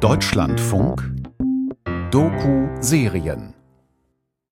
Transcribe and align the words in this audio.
Deutschlandfunk 0.00 1.10
Doku-Serien 2.10 3.54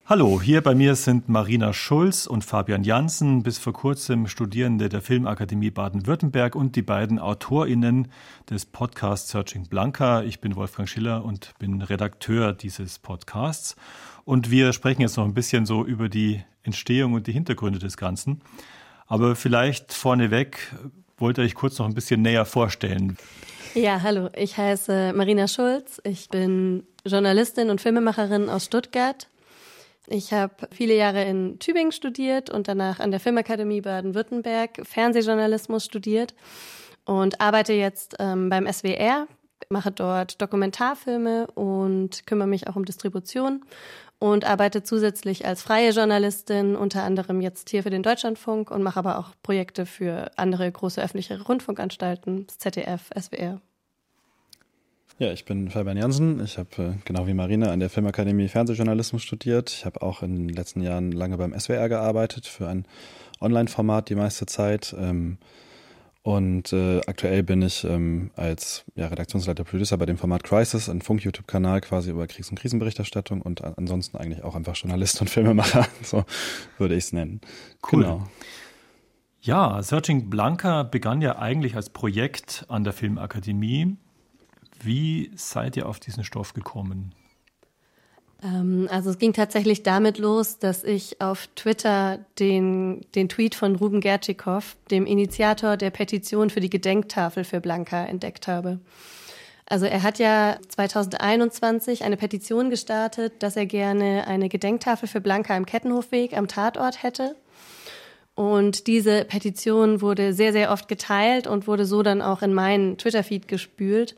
Hallo, 0.07 0.41
hier 0.41 0.63
bei 0.63 0.75
mir 0.75 0.95
sind 0.95 1.29
Marina 1.29 1.75
Schulz 1.75 2.27
und 2.27 2.45
Fabian 2.45 2.83
Janssen, 2.83 3.43
bis 3.43 3.59
vor 3.59 3.75
kurzem 3.75 4.27
Studierende 4.27 4.89
der 4.89 5.03
Filmakademie 5.03 5.71
Baden-Württemberg 5.71 6.55
und 6.55 6.77
die 6.77 6.83
beiden 6.83 7.19
AutorInnen 7.19 8.09
des 8.49 8.65
Podcasts 8.65 9.31
Searching 9.31 9.69
Blanca. 9.69 10.23
Ich 10.23 10.41
bin 10.41 10.57
Wolfgang 10.57 10.89
Schiller 10.89 11.23
und 11.23 11.53
bin 11.59 11.83
Redakteur 11.83 12.55
dieses 12.55 12.99
Podcasts. 12.99 13.77
Und 14.25 14.51
wir 14.51 14.73
sprechen 14.73 15.03
jetzt 15.03 15.19
noch 15.19 15.27
ein 15.27 15.35
bisschen 15.35 15.67
so 15.67 15.85
über 15.85 16.09
die 16.09 16.43
Entstehung 16.63 17.13
und 17.13 17.27
die 17.27 17.33
Hintergründe 17.33 17.79
des 17.79 17.99
Ganzen. 17.99 18.41
Aber 19.07 19.37
vielleicht 19.37 19.93
vorneweg 19.93 20.75
wollt 21.19 21.37
ihr 21.37 21.45
euch 21.45 21.55
kurz 21.55 21.79
noch 21.79 21.87
ein 21.87 21.95
bisschen 21.95 22.23
näher 22.23 22.47
vorstellen. 22.47 23.19
Ja, 23.75 24.03
hallo, 24.03 24.29
ich 24.37 24.57
heiße 24.57 25.13
Marina 25.17 25.49
Schulz. 25.49 26.01
Ich 26.05 26.29
bin 26.29 26.87
Journalistin 27.05 27.71
und 27.71 27.81
Filmemacherin 27.81 28.49
aus 28.49 28.67
Stuttgart. 28.67 29.29
Ich 30.07 30.33
habe 30.33 30.55
viele 30.71 30.95
Jahre 30.95 31.25
in 31.25 31.59
Tübingen 31.59 31.91
studiert 31.91 32.51
und 32.51 32.69
danach 32.69 33.01
an 33.01 33.11
der 33.11 33.19
Filmakademie 33.19 33.81
Baden-Württemberg 33.81 34.81
Fernsehjournalismus 34.85 35.85
studiert 35.85 36.37
und 37.05 37.41
arbeite 37.41 37.73
jetzt 37.73 38.15
ähm, 38.21 38.49
beim 38.49 38.73
SWR, 38.73 39.27
mache 39.71 39.91
dort 39.91 40.41
Dokumentarfilme 40.41 41.49
und 41.49 42.29
kümmere 42.29 42.47
mich 42.47 42.69
auch 42.69 42.77
um 42.77 42.85
Distribution 42.85 43.65
und 44.33 44.45
arbeite 44.45 44.83
zusätzlich 44.83 45.47
als 45.47 45.63
freie 45.63 45.91
Journalistin, 45.91 46.77
unter 46.77 47.03
anderem 47.03 47.41
jetzt 47.41 47.71
hier 47.71 47.83
für 47.83 47.91
den 47.91 48.03
Deutschlandfunk 48.03 48.71
und 48.71 48.83
mache 48.83 48.99
aber 48.99 49.19
auch 49.19 49.33
Projekte 49.43 49.87
für 49.87 50.31
andere 50.37 50.71
große 50.71 51.03
öffentliche 51.03 51.43
Rundfunkanstalten, 51.43 52.47
ZDF, 52.49 53.11
SWR 53.19 53.61
ja, 55.19 55.33
ich 55.33 55.45
bin 55.45 55.71
Fabian 55.71 55.97
Jansen. 55.97 56.43
Ich 56.43 56.59
habe 56.59 56.71
äh, 56.83 56.93
genau 57.05 57.29
wie 57.29 57.35
Marina 57.35 57.71
an 57.71 57.79
der 57.79 57.89
Filmakademie 57.89 58.49
Fernsehjournalismus 58.49 59.23
studiert. 59.23 59.71
Ich 59.71 59.85
habe 59.85 60.03
auch 60.03 60.23
in 60.23 60.49
den 60.49 60.57
letzten 60.57 60.81
Jahren 60.81 61.13
lange 61.13 61.37
beim 61.37 61.59
SWR 61.59 61.89
gearbeitet 61.89 62.47
für 62.47 62.67
ein 62.67 62.85
Online-Format 63.41 64.09
die 64.09 64.17
meiste 64.17 64.47
Zeit. 64.47 64.95
Ähm, 64.99 65.39
und 66.25 66.73
äh, 66.73 67.03
aktuell 67.07 67.43
bin 67.43 67.61
ich 67.61 67.85
ähm, 67.85 68.31
als 68.35 68.87
ja, 68.95 69.09
Redaktionsleiter 69.09 69.63
Producer 69.63 69.99
bei 69.99 70.07
dem 70.07 70.17
Format 70.17 70.43
Crisis, 70.43 70.89
ein 70.89 71.03
Funk-YouTube-Kanal 71.03 71.83
quasi 71.83 72.11
über 72.11 72.27
Kriegs- 72.27 72.49
und 72.49 72.59
Krisenberichterstattung 72.59 73.43
und 73.43 73.63
ansonsten 73.63 74.17
eigentlich 74.17 74.43
auch 74.43 74.55
einfach 74.55 74.75
Journalist 74.75 75.21
und 75.21 75.29
Filmemacher, 75.29 75.87
so 76.03 76.25
würde 76.79 76.95
ich 76.95 77.05
es 77.05 77.13
nennen. 77.13 77.43
Cool. 77.93 78.05
Genau. 78.05 78.27
Ja, 79.43 79.83
Searching 79.83 80.31
Blanca 80.31 80.85
begann 80.85 81.21
ja 81.21 81.39
eigentlich 81.39 81.77
als 81.77 81.91
Projekt 81.91 82.65
an 82.69 82.85
der 82.85 82.95
Filmakademie. 82.95 83.99
Wie 84.83 85.31
seid 85.37 85.77
ihr 85.77 85.87
auf 85.87 86.01
diesen 86.01 86.25
Stoff 86.25 86.55
gekommen? 86.55 87.15
Ähm, 88.45 88.89
also 88.91 89.11
es 89.11 89.19
ging 89.19 89.33
tatsächlich 89.33 89.83
damit 89.83 90.19
los, 90.19 90.59
dass 90.59 90.85
ich 90.85 91.21
auf 91.21 91.49
Twitter 91.57 92.19
den, 92.39 93.05
den 93.15 93.29
Tweet 93.29 93.55
von 93.55 93.77
Ruben 93.77 94.01
Gertschikow, 94.01 94.77
dem 94.91 95.07
Initiator 95.07 95.77
der 95.77 95.91
Petition 95.91 96.51
für 96.51 96.61
die 96.61 96.71
Gedenktafel 96.71 97.45
für 97.45 97.61
Blanca, 97.61 98.05
entdeckt 98.05 98.47
habe. 98.47 98.79
Also 99.67 99.87
er 99.87 100.03
hat 100.03 100.19
ja 100.19 100.59
2021 100.69 102.05
eine 102.05 102.19
Petition 102.19 102.69
gestartet, 102.69 103.33
dass 103.39 103.57
er 103.57 103.65
gerne 103.65 104.27
eine 104.27 104.51
Gedenktafel 104.51 105.09
für 105.09 105.23
Blanca 105.23 105.57
im 105.57 105.65
Kettenhofweg 105.65 106.37
am 106.37 106.49
Tatort 106.49 107.03
hätte. 107.03 107.35
Und 108.35 108.89
diese 108.89 109.25
Petition 109.25 110.03
wurde 110.03 110.35
sehr, 110.35 110.53
sehr 110.53 110.71
oft 110.71 110.89
geteilt 110.89 111.47
und 111.47 111.67
wurde 111.67 111.87
so 111.87 112.03
dann 112.03 112.21
auch 112.21 112.43
in 112.43 112.53
meinen 112.53 112.99
Twitter-Feed 112.99 113.49
gespült. 113.49 114.17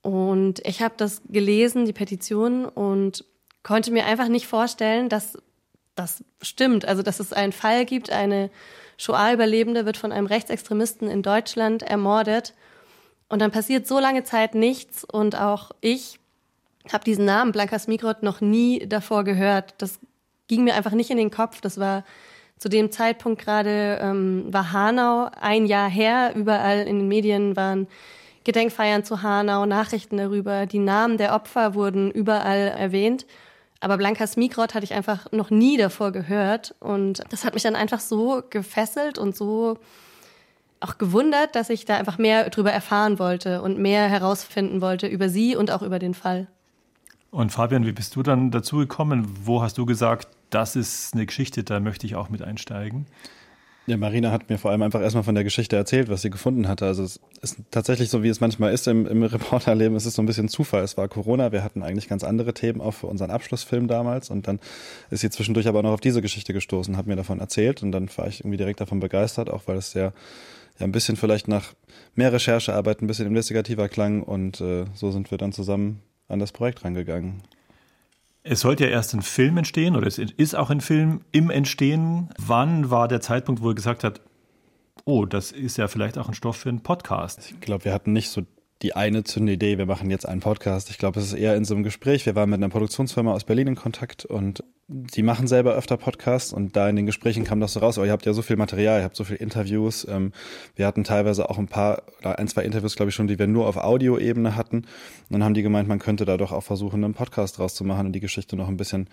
Und 0.00 0.66
ich 0.66 0.82
habe 0.82 0.94
das 0.96 1.22
gelesen, 1.28 1.84
die 1.84 1.92
Petition, 1.92 2.64
und 2.64 3.24
konnte 3.62 3.90
mir 3.90 4.06
einfach 4.06 4.28
nicht 4.28 4.46
vorstellen, 4.46 5.08
dass 5.08 5.38
das 5.94 6.24
stimmt. 6.40 6.86
Also, 6.86 7.02
dass 7.02 7.20
es 7.20 7.32
einen 7.32 7.52
Fall 7.52 7.84
gibt, 7.84 8.10
eine 8.10 8.50
Shoah-Überlebende 8.96 9.84
wird 9.86 9.96
von 9.96 10.12
einem 10.12 10.26
Rechtsextremisten 10.26 11.08
in 11.08 11.22
Deutschland 11.22 11.82
ermordet. 11.82 12.54
Und 13.28 13.40
dann 13.40 13.50
passiert 13.50 13.86
so 13.86 13.98
lange 13.98 14.24
Zeit 14.24 14.54
nichts. 14.54 15.04
Und 15.04 15.36
auch 15.36 15.70
ich 15.80 16.18
habe 16.92 17.04
diesen 17.04 17.24
Namen 17.24 17.52
Blanka 17.52 17.78
Smigrod 17.78 18.22
noch 18.22 18.40
nie 18.40 18.86
davor 18.86 19.24
gehört. 19.24 19.74
Das 19.78 19.98
ging 20.48 20.64
mir 20.64 20.74
einfach 20.74 20.92
nicht 20.92 21.10
in 21.10 21.16
den 21.16 21.30
Kopf. 21.30 21.60
Das 21.60 21.78
war 21.78 22.04
zu 22.58 22.68
dem 22.68 22.92
Zeitpunkt 22.92 23.42
gerade, 23.42 23.98
ähm, 24.00 24.44
war 24.52 24.72
Hanau 24.72 25.30
ein 25.40 25.66
Jahr 25.66 25.90
her. 25.90 26.32
Überall 26.34 26.86
in 26.86 26.98
den 26.98 27.08
Medien 27.08 27.56
waren 27.56 27.88
Gedenkfeiern 28.44 29.04
zu 29.04 29.22
Hanau, 29.22 29.66
Nachrichten 29.66 30.16
darüber, 30.16 30.66
die 30.66 30.78
Namen 30.78 31.16
der 31.16 31.34
Opfer 31.34 31.74
wurden 31.74 32.10
überall 32.10 32.68
erwähnt. 32.68 33.26
Aber 33.82 33.96
Blanka 33.96 34.28
Smigrod 34.28 34.74
hatte 34.74 34.84
ich 34.84 34.94
einfach 34.94 35.26
noch 35.32 35.50
nie 35.50 35.76
davor 35.76 36.12
gehört. 36.12 36.72
Und 36.78 37.24
das 37.30 37.44
hat 37.44 37.54
mich 37.54 37.64
dann 37.64 37.74
einfach 37.74 37.98
so 37.98 38.40
gefesselt 38.48 39.18
und 39.18 39.36
so 39.36 39.76
auch 40.78 40.98
gewundert, 40.98 41.56
dass 41.56 41.68
ich 41.68 41.84
da 41.84 41.96
einfach 41.96 42.16
mehr 42.16 42.48
drüber 42.48 42.70
erfahren 42.70 43.18
wollte 43.18 43.60
und 43.60 43.78
mehr 43.78 44.08
herausfinden 44.08 44.80
wollte 44.80 45.08
über 45.08 45.28
sie 45.28 45.56
und 45.56 45.72
auch 45.72 45.82
über 45.82 45.98
den 45.98 46.14
Fall. 46.14 46.46
Und 47.32 47.50
Fabian, 47.50 47.84
wie 47.84 47.92
bist 47.92 48.14
du 48.14 48.22
dann 48.22 48.52
dazu 48.52 48.76
gekommen? 48.76 49.26
Wo 49.44 49.62
hast 49.62 49.78
du 49.78 49.84
gesagt, 49.84 50.28
das 50.50 50.76
ist 50.76 51.14
eine 51.14 51.26
Geschichte, 51.26 51.64
da 51.64 51.80
möchte 51.80 52.06
ich 52.06 52.14
auch 52.14 52.28
mit 52.28 52.40
einsteigen? 52.40 53.06
Ja, 53.86 53.96
Marina 53.96 54.30
hat 54.30 54.48
mir 54.48 54.58
vor 54.58 54.70
allem 54.70 54.82
einfach 54.82 55.00
erstmal 55.00 55.24
von 55.24 55.34
der 55.34 55.42
Geschichte 55.42 55.74
erzählt, 55.74 56.08
was 56.08 56.22
sie 56.22 56.30
gefunden 56.30 56.68
hatte. 56.68 56.86
Also 56.86 57.02
es 57.02 57.18
ist 57.40 57.56
tatsächlich 57.72 58.10
so, 58.10 58.22
wie 58.22 58.28
es 58.28 58.40
manchmal 58.40 58.72
ist 58.72 58.86
im, 58.86 59.06
im 59.06 59.22
Reporterleben, 59.24 59.96
es 59.96 60.06
ist 60.06 60.14
so 60.14 60.22
ein 60.22 60.26
bisschen 60.26 60.48
Zufall. 60.48 60.84
Es 60.84 60.96
war 60.96 61.08
Corona, 61.08 61.50
wir 61.50 61.64
hatten 61.64 61.82
eigentlich 61.82 62.08
ganz 62.08 62.22
andere 62.22 62.54
Themen 62.54 62.80
auch 62.80 62.92
für 62.92 63.08
unseren 63.08 63.32
Abschlussfilm 63.32 63.88
damals 63.88 64.30
und 64.30 64.46
dann 64.46 64.60
ist 65.10 65.20
sie 65.20 65.30
zwischendurch 65.30 65.66
aber 65.66 65.82
noch 65.82 65.92
auf 65.92 66.00
diese 66.00 66.22
Geschichte 66.22 66.52
gestoßen, 66.52 66.96
hat 66.96 67.08
mir 67.08 67.16
davon 67.16 67.40
erzählt 67.40 67.82
und 67.82 67.90
dann 67.90 68.08
war 68.16 68.28
ich 68.28 68.40
irgendwie 68.40 68.56
direkt 68.56 68.80
davon 68.80 69.00
begeistert, 69.00 69.50
auch 69.50 69.62
weil 69.66 69.78
es 69.78 69.90
sehr 69.90 70.12
ja 70.78 70.86
ein 70.86 70.92
bisschen 70.92 71.16
vielleicht 71.16 71.48
nach 71.48 71.74
mehr 72.14 72.32
Recherchearbeit, 72.32 73.02
ein 73.02 73.06
bisschen 73.06 73.26
investigativer 73.26 73.88
klang 73.88 74.22
und 74.22 74.60
äh, 74.60 74.84
so 74.94 75.10
sind 75.10 75.30
wir 75.30 75.38
dann 75.38 75.52
zusammen 75.52 76.02
an 76.28 76.38
das 76.38 76.52
Projekt 76.52 76.84
rangegangen. 76.84 77.42
Es 78.44 78.60
sollte 78.60 78.84
ja 78.84 78.90
erst 78.90 79.14
ein 79.14 79.22
Film 79.22 79.56
entstehen 79.56 79.94
oder 79.96 80.06
es 80.06 80.18
ist 80.18 80.56
auch 80.56 80.70
ein 80.70 80.80
Film 80.80 81.20
im 81.30 81.50
Entstehen. 81.50 82.30
Wann 82.38 82.90
war 82.90 83.06
der 83.06 83.20
Zeitpunkt, 83.20 83.62
wo 83.62 83.68
er 83.68 83.74
gesagt 83.74 84.02
hat, 84.02 84.20
oh, 85.04 85.26
das 85.26 85.52
ist 85.52 85.78
ja 85.78 85.88
vielleicht 85.88 86.18
auch 86.18 86.28
ein 86.28 86.34
Stoff 86.34 86.56
für 86.56 86.68
einen 86.68 86.82
Podcast? 86.82 87.50
Ich 87.52 87.60
glaube, 87.60 87.84
wir 87.84 87.92
hatten 87.92 88.12
nicht 88.12 88.30
so 88.30 88.42
die 88.82 88.94
eine 88.94 89.22
zündende 89.22 89.52
Idee, 89.52 89.78
wir 89.78 89.86
machen 89.86 90.10
jetzt 90.10 90.26
einen 90.26 90.40
Podcast. 90.40 90.90
Ich 90.90 90.98
glaube, 90.98 91.20
es 91.20 91.26
ist 91.26 91.34
eher 91.34 91.54
in 91.54 91.64
so 91.64 91.74
einem 91.74 91.84
Gespräch. 91.84 92.26
Wir 92.26 92.34
waren 92.34 92.50
mit 92.50 92.58
einer 92.58 92.68
Produktionsfirma 92.68 93.32
aus 93.32 93.44
Berlin 93.44 93.68
in 93.68 93.74
Kontakt 93.76 94.24
und 94.24 94.64
die 94.88 95.22
machen 95.22 95.46
selber 95.46 95.74
öfter 95.74 95.96
Podcasts 95.96 96.52
und 96.52 96.76
da 96.76 96.88
in 96.88 96.96
den 96.96 97.06
Gesprächen 97.06 97.44
kam 97.44 97.60
das 97.60 97.74
so 97.74 97.80
raus, 97.80 97.96
oh, 97.96 98.04
ihr 98.04 98.10
habt 98.10 98.26
ja 98.26 98.32
so 98.32 98.42
viel 98.42 98.56
Material, 98.56 99.00
ihr 99.00 99.04
habt 99.04 99.16
so 99.16 99.24
viele 99.24 99.38
Interviews. 99.38 100.06
Ähm, 100.08 100.32
wir 100.74 100.86
hatten 100.86 101.04
teilweise 101.04 101.48
auch 101.48 101.58
ein 101.58 101.68
paar, 101.68 102.02
oder 102.18 102.38
ein, 102.38 102.48
zwei 102.48 102.64
Interviews, 102.64 102.96
glaube 102.96 103.10
ich, 103.10 103.14
schon, 103.14 103.28
die 103.28 103.38
wir 103.38 103.46
nur 103.46 103.68
auf 103.68 103.76
Audioebene 103.76 104.56
hatten. 104.56 104.78
Und 104.78 104.86
dann 105.30 105.44
haben 105.44 105.54
die 105.54 105.62
gemeint, 105.62 105.88
man 105.88 106.00
könnte 106.00 106.24
da 106.24 106.36
doch 106.36 106.50
auch 106.50 106.64
versuchen, 106.64 107.04
einen 107.04 107.14
Podcast 107.14 107.58
draus 107.58 107.74
zu 107.74 107.84
machen 107.84 108.06
und 108.06 108.12
die 108.12 108.20
Geschichte 108.20 108.56
noch 108.56 108.68
ein 108.68 108.76
bisschen 108.76 109.08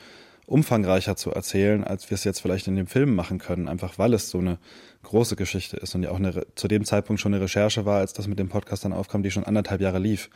umfangreicher 0.49 1.15
zu 1.15 1.31
erzählen, 1.31 1.83
als 1.83 2.09
wir 2.09 2.15
es 2.15 2.23
jetzt 2.23 2.41
vielleicht 2.41 2.67
in 2.67 2.75
dem 2.75 2.87
Film 2.87 3.15
machen 3.15 3.37
können, 3.37 3.67
einfach 3.67 3.99
weil 3.99 4.13
es 4.13 4.29
so 4.29 4.39
eine 4.39 4.57
große 5.03 5.35
Geschichte 5.35 5.77
ist 5.77 5.95
und 5.95 6.03
ja 6.03 6.11
auch 6.11 6.17
eine, 6.17 6.45
zu 6.55 6.67
dem 6.67 6.83
Zeitpunkt 6.85 7.21
schon 7.21 7.33
eine 7.33 7.43
Recherche 7.43 7.85
war, 7.85 7.99
als 7.99 8.13
das 8.13 8.27
mit 8.27 8.39
dem 8.39 8.49
Podcast 8.49 8.83
dann 8.83 8.93
aufkam, 8.93 9.23
die 9.23 9.31
schon 9.31 9.43
anderthalb 9.43 9.79
Jahre 9.79 9.99
lief. 9.99 10.29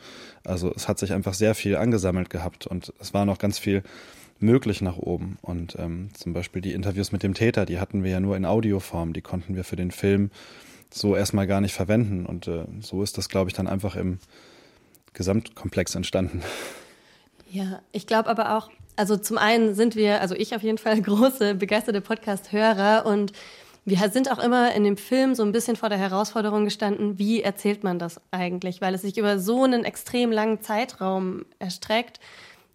Also 0.44 0.72
es 0.74 0.88
hat 0.88 0.98
sich 0.98 1.12
einfach 1.12 1.34
sehr 1.34 1.54
viel 1.54 1.76
angesammelt 1.76 2.30
gehabt 2.30 2.66
und 2.66 2.92
es 3.00 3.12
war 3.12 3.24
noch 3.24 3.38
ganz 3.38 3.58
viel 3.58 3.82
möglich 4.38 4.80
nach 4.80 4.96
oben. 4.96 5.38
Und 5.42 5.76
ähm, 5.78 6.10
zum 6.14 6.32
Beispiel 6.32 6.62
die 6.62 6.72
Interviews 6.72 7.12
mit 7.12 7.22
dem 7.22 7.34
Täter, 7.34 7.66
die 7.66 7.78
hatten 7.78 8.04
wir 8.04 8.10
ja 8.10 8.20
nur 8.20 8.36
in 8.36 8.46
Audioform, 8.46 9.12
die 9.12 9.22
konnten 9.22 9.56
wir 9.56 9.64
für 9.64 9.76
den 9.76 9.90
Film 9.90 10.30
so 10.90 11.16
erstmal 11.16 11.46
gar 11.46 11.60
nicht 11.60 11.74
verwenden. 11.74 12.24
Und 12.24 12.46
äh, 12.46 12.64
so 12.80 13.02
ist 13.02 13.18
das, 13.18 13.28
glaube 13.28 13.50
ich, 13.50 13.54
dann 13.54 13.66
einfach 13.66 13.96
im 13.96 14.18
Gesamtkomplex 15.12 15.94
entstanden. 15.94 16.42
Ja, 17.50 17.80
ich 17.92 18.06
glaube 18.06 18.28
aber 18.28 18.56
auch, 18.56 18.70
also 18.96 19.16
zum 19.16 19.38
einen 19.38 19.74
sind 19.74 19.96
wir, 19.96 20.20
also 20.20 20.34
ich 20.34 20.54
auf 20.54 20.62
jeden 20.62 20.78
Fall 20.78 21.00
große, 21.02 21.54
begeisterte 21.54 22.00
Podcast-Hörer 22.00 23.06
und 23.06 23.32
wir 23.86 23.98
sind 24.08 24.30
auch 24.32 24.38
immer 24.38 24.74
in 24.74 24.84
dem 24.84 24.96
Film 24.96 25.34
so 25.34 25.42
ein 25.42 25.52
bisschen 25.52 25.76
vor 25.76 25.90
der 25.90 25.98
Herausforderung 25.98 26.64
gestanden, 26.64 27.18
wie 27.18 27.42
erzählt 27.42 27.84
man 27.84 27.98
das 27.98 28.18
eigentlich, 28.30 28.80
weil 28.80 28.94
es 28.94 29.02
sich 29.02 29.18
über 29.18 29.38
so 29.38 29.64
einen 29.64 29.84
extrem 29.84 30.32
langen 30.32 30.62
Zeitraum 30.62 31.44
erstreckt. 31.58 32.18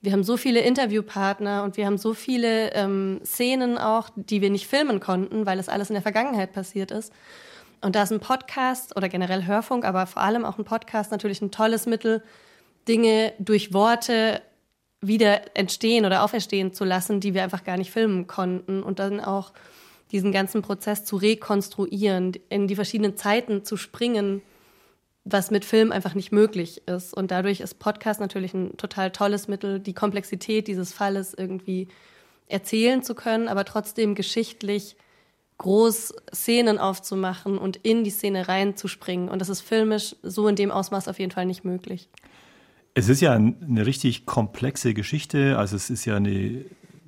Wir 0.01 0.11
haben 0.11 0.23
so 0.23 0.37
viele 0.37 0.59
Interviewpartner 0.59 1.63
und 1.63 1.77
wir 1.77 1.87
haben 1.87 1.97
so 1.97 2.13
viele 2.13 2.73
ähm, 2.73 3.21
Szenen 3.25 3.79
auch, 3.79 4.09
die 4.15 4.41
wir 4.41 4.51
nicht 4.51 4.67
filmen 4.67 4.99
konnten, 4.99 5.47
weil 5.47 5.57
es 5.57 5.67
alles 5.67 5.89
in 5.89 5.95
der 5.95 6.03
Vergangenheit 6.03 6.53
passiert 6.53 6.91
ist. 6.91 7.11
Und 7.81 7.95
da 7.95 8.03
ist 8.03 8.11
ein 8.11 8.19
Podcast 8.19 8.95
oder 8.95 9.09
generell 9.09 9.45
Hörfunk, 9.45 9.85
aber 9.85 10.05
vor 10.05 10.21
allem 10.21 10.45
auch 10.45 10.59
ein 10.59 10.65
Podcast 10.65 11.11
natürlich 11.11 11.41
ein 11.41 11.51
tolles 11.51 11.87
Mittel, 11.87 12.21
Dinge 12.87 13.33
durch 13.39 13.73
Worte 13.73 14.41
wieder 15.01 15.55
entstehen 15.55 16.05
oder 16.05 16.23
auferstehen 16.23 16.73
zu 16.73 16.83
lassen, 16.83 17.19
die 17.19 17.33
wir 17.33 17.43
einfach 17.43 17.63
gar 17.63 17.77
nicht 17.77 17.91
filmen 17.91 18.27
konnten 18.27 18.83
und 18.83 18.99
dann 18.99 19.19
auch 19.19 19.53
diesen 20.11 20.31
ganzen 20.31 20.61
Prozess 20.61 21.05
zu 21.05 21.15
rekonstruieren, 21.15 22.33
in 22.49 22.67
die 22.67 22.75
verschiedenen 22.75 23.15
Zeiten 23.15 23.63
zu 23.63 23.77
springen, 23.77 24.41
was 25.23 25.51
mit 25.51 25.65
Film 25.65 25.91
einfach 25.91 26.15
nicht 26.15 26.31
möglich 26.31 26.87
ist. 26.87 27.13
Und 27.13 27.31
dadurch 27.31 27.59
ist 27.59 27.79
Podcast 27.79 28.19
natürlich 28.19 28.53
ein 28.53 28.75
total 28.77 29.11
tolles 29.11 29.47
Mittel, 29.47 29.79
die 29.79 29.93
Komplexität 29.93 30.67
dieses 30.67 30.93
Falles 30.93 31.33
irgendwie 31.33 31.87
erzählen 32.47 33.03
zu 33.03 33.13
können, 33.13 33.47
aber 33.47 33.65
trotzdem 33.65 34.15
geschichtlich 34.15 34.95
groß 35.59 36.15
Szenen 36.33 36.79
aufzumachen 36.79 37.57
und 37.57 37.77
in 37.77 38.03
die 38.03 38.09
Szene 38.09 38.47
reinzuspringen. 38.47 39.29
Und 39.29 39.39
das 39.39 39.49
ist 39.49 39.61
filmisch 39.61 40.15
so 40.23 40.47
in 40.47 40.55
dem 40.55 40.71
Ausmaß 40.71 41.07
auf 41.07 41.19
jeden 41.19 41.31
Fall 41.31 41.45
nicht 41.45 41.63
möglich. 41.63 42.09
Es 42.99 43.07
ist 43.07 43.21
ja 43.21 43.31
eine 43.31 43.85
richtig 43.85 44.25
komplexe 44.25 44.93
Geschichte. 44.93 45.57
Also 45.57 45.77
es 45.77 45.89
ist 45.89 46.03
ja 46.03 46.17
eine 46.17 46.65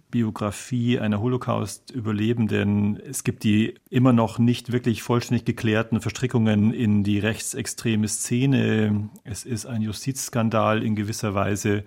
Biografie 0.10 0.98
einer 1.00 1.20
Holocaust-Überlebenden. 1.20 2.98
Es 2.98 3.26
gibt 3.26 3.44
die 3.44 3.76
immer 3.90 4.14
noch 4.14 4.40
nicht 4.40 4.72
wirklich 4.72 5.04
vollständig 5.04 5.44
geklärten 5.44 6.00
Verstrickungen 6.00 6.74
in 6.74 7.04
die 7.04 7.20
rechtsextreme 7.20 8.08
Szene. 8.08 9.10
Es 9.26 9.44
ist 9.44 9.66
ein 9.66 9.82
Justizskandal 9.82 10.82
in 10.82 10.96
gewisser 10.96 11.34
Weise. 11.34 11.84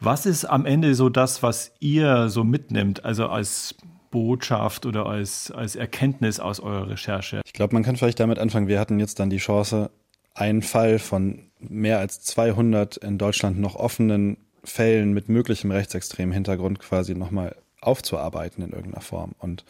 Was 0.00 0.24
ist 0.24 0.46
am 0.46 0.64
Ende 0.64 0.94
so 0.94 1.10
das, 1.10 1.42
was 1.42 1.74
ihr 1.78 2.30
so 2.30 2.42
mitnimmt, 2.42 3.04
also 3.04 3.26
als 3.26 3.74
Botschaft 4.10 4.86
oder 4.86 5.04
als, 5.04 5.50
als 5.50 5.76
Erkenntnis 5.76 6.40
aus 6.40 6.58
eurer 6.58 6.88
Recherche? 6.88 7.42
Ich 7.44 7.52
glaube, 7.52 7.74
man 7.74 7.82
kann 7.82 7.96
vielleicht 7.96 8.18
damit 8.18 8.38
anfangen. 8.38 8.66
Wir 8.66 8.80
hatten 8.80 8.98
jetzt 8.98 9.20
dann 9.20 9.28
die 9.28 9.36
Chance, 9.36 9.90
einen 10.32 10.62
Fall 10.62 10.98
von 10.98 11.45
mehr 11.58 11.98
als 11.98 12.20
200 12.20 12.96
in 12.98 13.18
Deutschland 13.18 13.58
noch 13.58 13.76
offenen 13.76 14.36
Fällen 14.64 15.12
mit 15.12 15.28
möglichem 15.28 15.70
rechtsextremen 15.70 16.32
Hintergrund 16.32 16.78
quasi 16.78 17.14
nochmal 17.14 17.56
aufzuarbeiten 17.80 18.64
in 18.64 18.72
irgendeiner 18.72 19.02
Form 19.02 19.32
und 19.38 19.64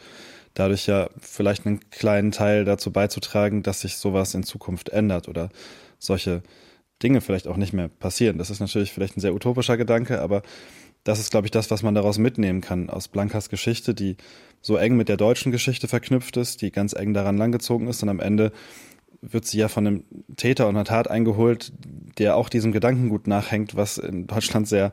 dadurch 0.53 0.87
ja 0.87 1.09
vielleicht 1.19 1.65
einen 1.65 1.89
kleinen 1.91 2.31
Teil 2.31 2.65
dazu 2.65 2.91
beizutragen, 2.91 3.61
dass 3.63 3.81
sich 3.81 3.97
sowas 3.97 4.33
in 4.33 4.43
Zukunft 4.43 4.89
ändert 4.89 5.27
oder 5.27 5.49
solche 5.99 6.41
Dinge 7.03 7.21
vielleicht 7.21 7.47
auch 7.47 7.57
nicht 7.57 7.73
mehr 7.73 7.89
passieren. 7.89 8.39
Das 8.39 8.49
ist 8.49 8.59
natürlich 8.59 8.91
vielleicht 8.91 9.17
ein 9.17 9.21
sehr 9.21 9.35
utopischer 9.35 9.77
Gedanke, 9.77 10.19
aber 10.19 10.41
das 11.03 11.19
ist, 11.19 11.29
glaube 11.29 11.47
ich, 11.47 11.51
das, 11.51 11.69
was 11.69 11.83
man 11.83 11.95
daraus 11.95 12.17
mitnehmen 12.17 12.61
kann 12.61 12.89
aus 12.89 13.07
Blankas 13.07 13.49
Geschichte, 13.49 13.93
die 13.93 14.17
so 14.61 14.75
eng 14.77 14.97
mit 14.97 15.09
der 15.09 15.17
deutschen 15.17 15.51
Geschichte 15.51 15.87
verknüpft 15.87 16.37
ist, 16.37 16.61
die 16.61 16.71
ganz 16.71 16.93
eng 16.93 17.13
daran 17.13 17.37
langgezogen 17.37 17.87
ist 17.87 18.01
und 18.01 18.09
am 18.09 18.19
Ende 18.19 18.51
wird 19.21 19.45
sie 19.45 19.57
ja 19.57 19.67
von 19.67 19.87
einem 19.87 20.03
Täter 20.35 20.67
und 20.67 20.75
einer 20.75 20.85
Tat 20.85 21.09
eingeholt, 21.09 21.71
der 22.17 22.35
auch 22.35 22.49
diesem 22.49 22.71
Gedankengut 22.71 23.27
nachhängt, 23.27 23.75
was 23.75 23.97
in 23.97 24.27
Deutschland 24.27 24.67
sehr 24.67 24.91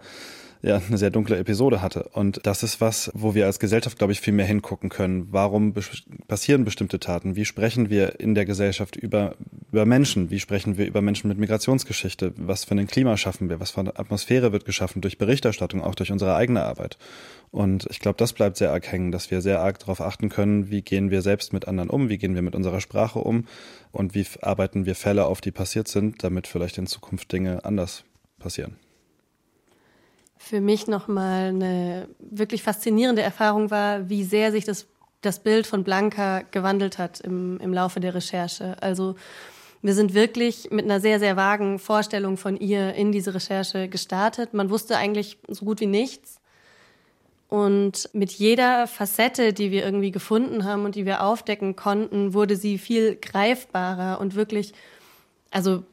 ja, 0.64 0.80
eine 0.88 0.96
sehr 0.96 1.10
dunkle 1.10 1.36
Episode 1.36 1.82
hatte. 1.82 2.08
Und 2.14 2.40
das 2.46 2.62
ist 2.62 2.80
was, 2.80 3.10
wo 3.12 3.34
wir 3.34 3.44
als 3.44 3.58
Gesellschaft, 3.58 3.98
glaube 3.98 4.14
ich, 4.14 4.22
viel 4.22 4.32
mehr 4.32 4.46
hingucken 4.46 4.88
können. 4.88 5.28
Warum 5.30 5.74
passieren 6.26 6.64
bestimmte 6.64 6.98
Taten? 6.98 7.36
Wie 7.36 7.44
sprechen 7.44 7.90
wir 7.90 8.18
in 8.18 8.34
der 8.34 8.46
Gesellschaft 8.46 8.96
über, 8.96 9.36
über 9.74 9.86
Menschen? 9.86 10.30
Wie 10.30 10.38
sprechen 10.38 10.78
wir 10.78 10.86
über 10.86 11.02
Menschen 11.02 11.26
mit 11.26 11.36
Migrationsgeschichte? 11.36 12.32
Was 12.36 12.64
für 12.64 12.76
ein 12.76 12.86
Klima 12.86 13.16
schaffen 13.16 13.48
wir? 13.48 13.58
Was 13.58 13.72
für 13.72 13.80
eine 13.80 13.98
Atmosphäre 13.98 14.52
wird 14.52 14.64
geschaffen 14.64 15.02
durch 15.02 15.18
Berichterstattung, 15.18 15.82
auch 15.82 15.96
durch 15.96 16.12
unsere 16.12 16.36
eigene 16.36 16.62
Arbeit? 16.62 16.96
Und 17.50 17.84
ich 17.90 17.98
glaube, 17.98 18.16
das 18.16 18.32
bleibt 18.32 18.56
sehr 18.56 18.70
arg 18.70 18.86
hängen, 18.92 19.10
dass 19.10 19.32
wir 19.32 19.40
sehr 19.40 19.58
arg 19.60 19.80
darauf 19.80 20.00
achten 20.00 20.28
können, 20.28 20.70
wie 20.70 20.82
gehen 20.82 21.10
wir 21.10 21.22
selbst 21.22 21.52
mit 21.52 21.66
anderen 21.66 21.90
um, 21.90 22.08
wie 22.08 22.18
gehen 22.18 22.36
wir 22.36 22.42
mit 22.42 22.54
unserer 22.54 22.80
Sprache 22.80 23.18
um 23.18 23.46
und 23.90 24.14
wie 24.14 24.24
arbeiten 24.42 24.86
wir 24.86 24.94
Fälle 24.94 25.24
auf, 25.24 25.40
die 25.40 25.50
passiert 25.50 25.88
sind, 25.88 26.22
damit 26.22 26.46
vielleicht 26.46 26.78
in 26.78 26.86
Zukunft 26.86 27.32
Dinge 27.32 27.64
anders 27.64 28.04
passieren 28.38 28.76
für 30.36 30.60
mich 30.60 30.86
nochmal 30.88 31.48
eine 31.48 32.08
wirklich 32.18 32.62
faszinierende 32.62 33.22
Erfahrung 33.22 33.70
war, 33.70 34.10
wie 34.10 34.24
sehr 34.24 34.52
sich 34.52 34.66
das, 34.66 34.86
das 35.22 35.38
Bild 35.38 35.66
von 35.66 35.84
Blanca 35.84 36.42
gewandelt 36.50 36.98
hat 36.98 37.20
im, 37.20 37.58
im 37.60 37.72
Laufe 37.72 37.98
der 37.98 38.14
Recherche. 38.14 38.76
Also 38.82 39.16
wir 39.84 39.92
sind 39.92 40.14
wirklich 40.14 40.70
mit 40.70 40.86
einer 40.86 40.98
sehr, 40.98 41.18
sehr 41.18 41.36
vagen 41.36 41.78
Vorstellung 41.78 42.38
von 42.38 42.56
ihr 42.56 42.94
in 42.94 43.12
diese 43.12 43.34
Recherche 43.34 43.86
gestartet. 43.86 44.54
Man 44.54 44.70
wusste 44.70 44.96
eigentlich 44.96 45.36
so 45.46 45.66
gut 45.66 45.80
wie 45.80 45.86
nichts. 45.86 46.40
Und 47.50 48.08
mit 48.14 48.32
jeder 48.32 48.86
Facette, 48.86 49.52
die 49.52 49.70
wir 49.70 49.84
irgendwie 49.84 50.10
gefunden 50.10 50.64
haben 50.64 50.86
und 50.86 50.94
die 50.94 51.04
wir 51.04 51.22
aufdecken 51.22 51.76
konnten, 51.76 52.32
wurde 52.32 52.56
sie 52.56 52.78
viel 52.78 53.16
greifbarer 53.16 54.22
und 54.22 54.36
wirklich, 54.36 54.72
also 55.50 55.84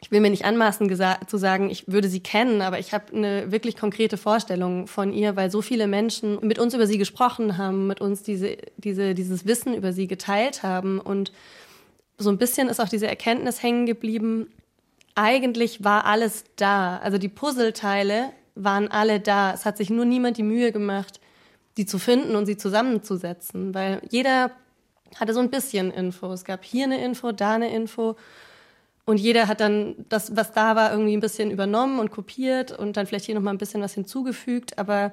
ich 0.00 0.12
will 0.12 0.20
mir 0.20 0.30
nicht 0.30 0.44
anmaßen 0.44 0.88
zu 1.26 1.36
sagen, 1.36 1.70
ich 1.70 1.88
würde 1.88 2.08
sie 2.08 2.20
kennen, 2.20 2.62
aber 2.62 2.78
ich 2.78 2.92
habe 2.92 3.12
eine 3.12 3.50
wirklich 3.50 3.76
konkrete 3.76 4.16
Vorstellung 4.16 4.86
von 4.86 5.12
ihr, 5.12 5.34
weil 5.34 5.50
so 5.50 5.60
viele 5.60 5.88
Menschen 5.88 6.38
mit 6.46 6.60
uns 6.60 6.72
über 6.72 6.86
sie 6.86 6.98
gesprochen 6.98 7.58
haben, 7.58 7.88
mit 7.88 8.00
uns 8.00 8.22
diese, 8.22 8.58
diese, 8.76 9.12
dieses 9.14 9.44
Wissen 9.44 9.74
über 9.74 9.92
sie 9.92 10.06
geteilt 10.06 10.62
haben. 10.62 11.00
Und 11.00 11.32
so 12.18 12.30
ein 12.30 12.38
bisschen 12.38 12.68
ist 12.68 12.80
auch 12.80 12.88
diese 12.88 13.06
Erkenntnis 13.06 13.62
hängen 13.62 13.86
geblieben, 13.86 14.48
eigentlich 15.14 15.84
war 15.84 16.04
alles 16.06 16.44
da. 16.56 16.98
Also 16.98 17.18
die 17.18 17.28
Puzzleteile 17.28 18.30
waren 18.54 18.88
alle 18.88 19.20
da. 19.20 19.52
Es 19.52 19.64
hat 19.64 19.76
sich 19.76 19.90
nur 19.90 20.04
niemand 20.04 20.36
die 20.36 20.42
Mühe 20.42 20.72
gemacht, 20.72 21.20
die 21.76 21.86
zu 21.86 21.98
finden 21.98 22.36
und 22.36 22.46
sie 22.46 22.56
zusammenzusetzen, 22.56 23.74
weil 23.74 24.00
jeder 24.10 24.50
hatte 25.16 25.34
so 25.34 25.40
ein 25.40 25.50
bisschen 25.50 25.92
Info. 25.92 26.32
Es 26.32 26.44
gab 26.44 26.64
hier 26.64 26.84
eine 26.84 27.04
Info, 27.04 27.32
da 27.32 27.54
eine 27.54 27.72
Info. 27.74 28.16
Und 29.04 29.18
jeder 29.18 29.48
hat 29.48 29.60
dann 29.60 29.94
das, 30.08 30.34
was 30.34 30.52
da 30.52 30.76
war, 30.76 30.90
irgendwie 30.90 31.16
ein 31.16 31.20
bisschen 31.20 31.50
übernommen 31.50 31.98
und 31.98 32.10
kopiert 32.10 32.72
und 32.72 32.96
dann 32.96 33.06
vielleicht 33.06 33.26
hier 33.26 33.34
nochmal 33.34 33.54
ein 33.54 33.58
bisschen 33.58 33.82
was 33.82 33.94
hinzugefügt. 33.94 34.78
Aber 34.78 35.12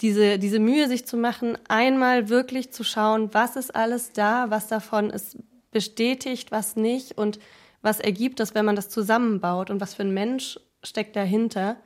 diese, 0.00 0.38
diese 0.38 0.58
Mühe, 0.58 0.88
sich 0.88 1.06
zu 1.06 1.16
machen, 1.16 1.58
einmal 1.68 2.28
wirklich 2.28 2.72
zu 2.72 2.82
schauen, 2.82 3.32
was 3.32 3.56
ist 3.56 3.74
alles 3.76 4.12
da, 4.12 4.50
was 4.50 4.68
davon 4.68 5.10
ist 5.10 5.36
bestätigt, 5.74 6.50
was 6.50 6.76
nicht 6.76 7.18
und 7.18 7.38
was 7.82 8.00
ergibt 8.00 8.40
das, 8.40 8.54
wenn 8.54 8.64
man 8.64 8.76
das 8.76 8.88
zusammenbaut 8.88 9.68
und 9.68 9.82
was 9.82 9.92
für 9.92 10.02
ein 10.02 10.14
Mensch 10.14 10.58
steckt 10.82 11.16
dahinter. 11.16 11.76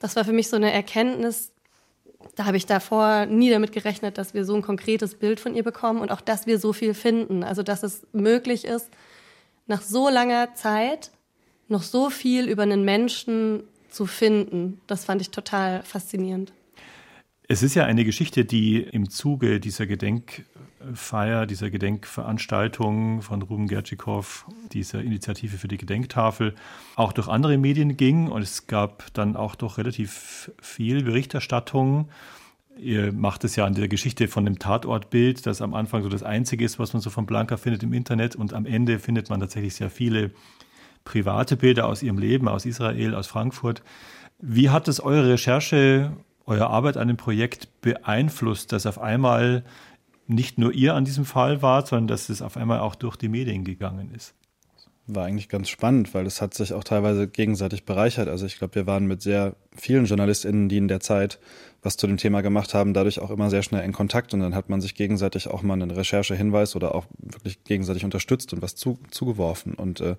Das 0.00 0.16
war 0.16 0.24
für 0.24 0.32
mich 0.32 0.48
so 0.48 0.56
eine 0.56 0.72
Erkenntnis, 0.72 1.52
da 2.34 2.46
habe 2.46 2.56
ich 2.56 2.66
davor 2.66 3.26
nie 3.26 3.50
damit 3.50 3.70
gerechnet, 3.70 4.18
dass 4.18 4.34
wir 4.34 4.44
so 4.44 4.56
ein 4.56 4.62
konkretes 4.62 5.14
Bild 5.14 5.38
von 5.38 5.54
ihr 5.54 5.62
bekommen 5.62 6.00
und 6.00 6.10
auch, 6.10 6.20
dass 6.20 6.46
wir 6.46 6.58
so 6.58 6.72
viel 6.72 6.94
finden. 6.94 7.44
Also, 7.44 7.62
dass 7.62 7.84
es 7.84 8.04
möglich 8.12 8.64
ist, 8.64 8.90
nach 9.68 9.82
so 9.82 10.08
langer 10.08 10.54
Zeit 10.54 11.12
noch 11.68 11.82
so 11.82 12.10
viel 12.10 12.48
über 12.48 12.62
einen 12.62 12.84
Menschen 12.84 13.62
zu 13.90 14.06
finden. 14.06 14.80
Das 14.86 15.04
fand 15.04 15.20
ich 15.20 15.30
total 15.30 15.82
faszinierend. 15.84 16.52
Es 17.50 17.62
ist 17.62 17.74
ja 17.74 17.86
eine 17.86 18.04
Geschichte, 18.04 18.44
die 18.44 18.76
im 18.82 19.08
Zuge 19.08 19.58
dieser 19.58 19.86
Gedenkfeier, 19.86 21.46
dieser 21.46 21.70
Gedenkveranstaltung 21.70 23.22
von 23.22 23.40
Ruben 23.40 23.68
Gertschikow, 23.68 24.46
dieser 24.72 25.00
Initiative 25.00 25.56
für 25.56 25.68
die 25.68 25.78
Gedenktafel, 25.78 26.54
auch 26.94 27.14
durch 27.14 27.26
andere 27.26 27.56
Medien 27.56 27.96
ging. 27.96 28.28
Und 28.28 28.42
es 28.42 28.66
gab 28.66 29.12
dann 29.14 29.34
auch 29.34 29.54
doch 29.54 29.78
relativ 29.78 30.52
viel 30.60 31.02
Berichterstattung 31.02 32.10
Ihr 32.78 33.12
macht 33.12 33.42
es 33.42 33.56
ja 33.56 33.64
an 33.64 33.74
der 33.74 33.88
Geschichte 33.88 34.28
von 34.28 34.44
dem 34.44 34.60
Tatortbild, 34.60 35.46
das 35.46 35.62
am 35.62 35.74
Anfang 35.74 36.02
so 36.04 36.08
das 36.08 36.22
Einzige 36.22 36.64
ist, 36.64 36.78
was 36.78 36.92
man 36.92 37.02
so 37.02 37.10
von 37.10 37.26
Blanca 37.26 37.56
findet 37.56 37.82
im 37.82 37.92
Internet. 37.92 38.36
Und 38.36 38.54
am 38.54 38.66
Ende 38.66 39.00
findet 39.00 39.30
man 39.30 39.40
tatsächlich 39.40 39.74
sehr 39.74 39.90
viele 39.90 40.30
private 41.04 41.56
Bilder 41.56 41.86
aus 41.86 42.02
ihrem 42.02 42.18
Leben, 42.18 42.46
aus 42.46 42.66
Israel, 42.66 43.14
aus 43.14 43.26
Frankfurt. 43.26 43.82
Wie 44.38 44.70
hat 44.70 44.86
es 44.86 45.00
eure 45.00 45.30
Recherche, 45.30 46.12
eure 46.48 46.68
Arbeit 46.68 46.96
an 46.96 47.08
dem 47.08 47.16
Projekt 47.16 47.80
beeinflusst, 47.80 48.72
dass 48.72 48.86
auf 48.86 48.98
einmal 48.98 49.64
nicht 50.26 50.58
nur 50.58 50.72
ihr 50.72 50.94
an 50.94 51.04
diesem 51.04 51.24
Fall 51.24 51.62
wart, 51.62 51.88
sondern 51.88 52.08
dass 52.08 52.28
es 52.28 52.42
auf 52.42 52.56
einmal 52.56 52.80
auch 52.80 52.94
durch 52.94 53.16
die 53.16 53.28
Medien 53.28 53.64
gegangen 53.64 54.10
ist? 54.14 54.34
war 55.08 55.24
eigentlich 55.24 55.48
ganz 55.48 55.68
spannend, 55.68 56.12
weil 56.14 56.26
es 56.26 56.42
hat 56.42 56.54
sich 56.54 56.72
auch 56.72 56.84
teilweise 56.84 57.28
gegenseitig 57.28 57.84
bereichert. 57.84 58.28
Also 58.28 58.46
ich 58.46 58.58
glaube, 58.58 58.74
wir 58.74 58.86
waren 58.86 59.06
mit 59.06 59.22
sehr 59.22 59.56
vielen 59.74 60.04
JournalistInnen, 60.04 60.68
die 60.68 60.76
in 60.76 60.88
der 60.88 61.00
Zeit 61.00 61.38
was 61.82 61.96
zu 61.96 62.06
dem 62.06 62.16
Thema 62.16 62.42
gemacht 62.42 62.74
haben, 62.74 62.92
dadurch 62.92 63.20
auch 63.20 63.30
immer 63.30 63.50
sehr 63.50 63.62
schnell 63.62 63.84
in 63.84 63.92
Kontakt 63.92 64.34
und 64.34 64.40
dann 64.40 64.54
hat 64.54 64.68
man 64.68 64.80
sich 64.80 64.94
gegenseitig 64.94 65.48
auch 65.48 65.62
mal 65.62 65.74
einen 65.74 65.90
Recherchehinweis 65.90 66.76
oder 66.76 66.94
auch 66.94 67.06
wirklich 67.18 67.64
gegenseitig 67.64 68.04
unterstützt 68.04 68.52
und 68.52 68.62
was 68.62 68.74
zu, 68.74 68.98
zugeworfen 69.10 69.74
und 69.74 70.00
äh, 70.00 70.16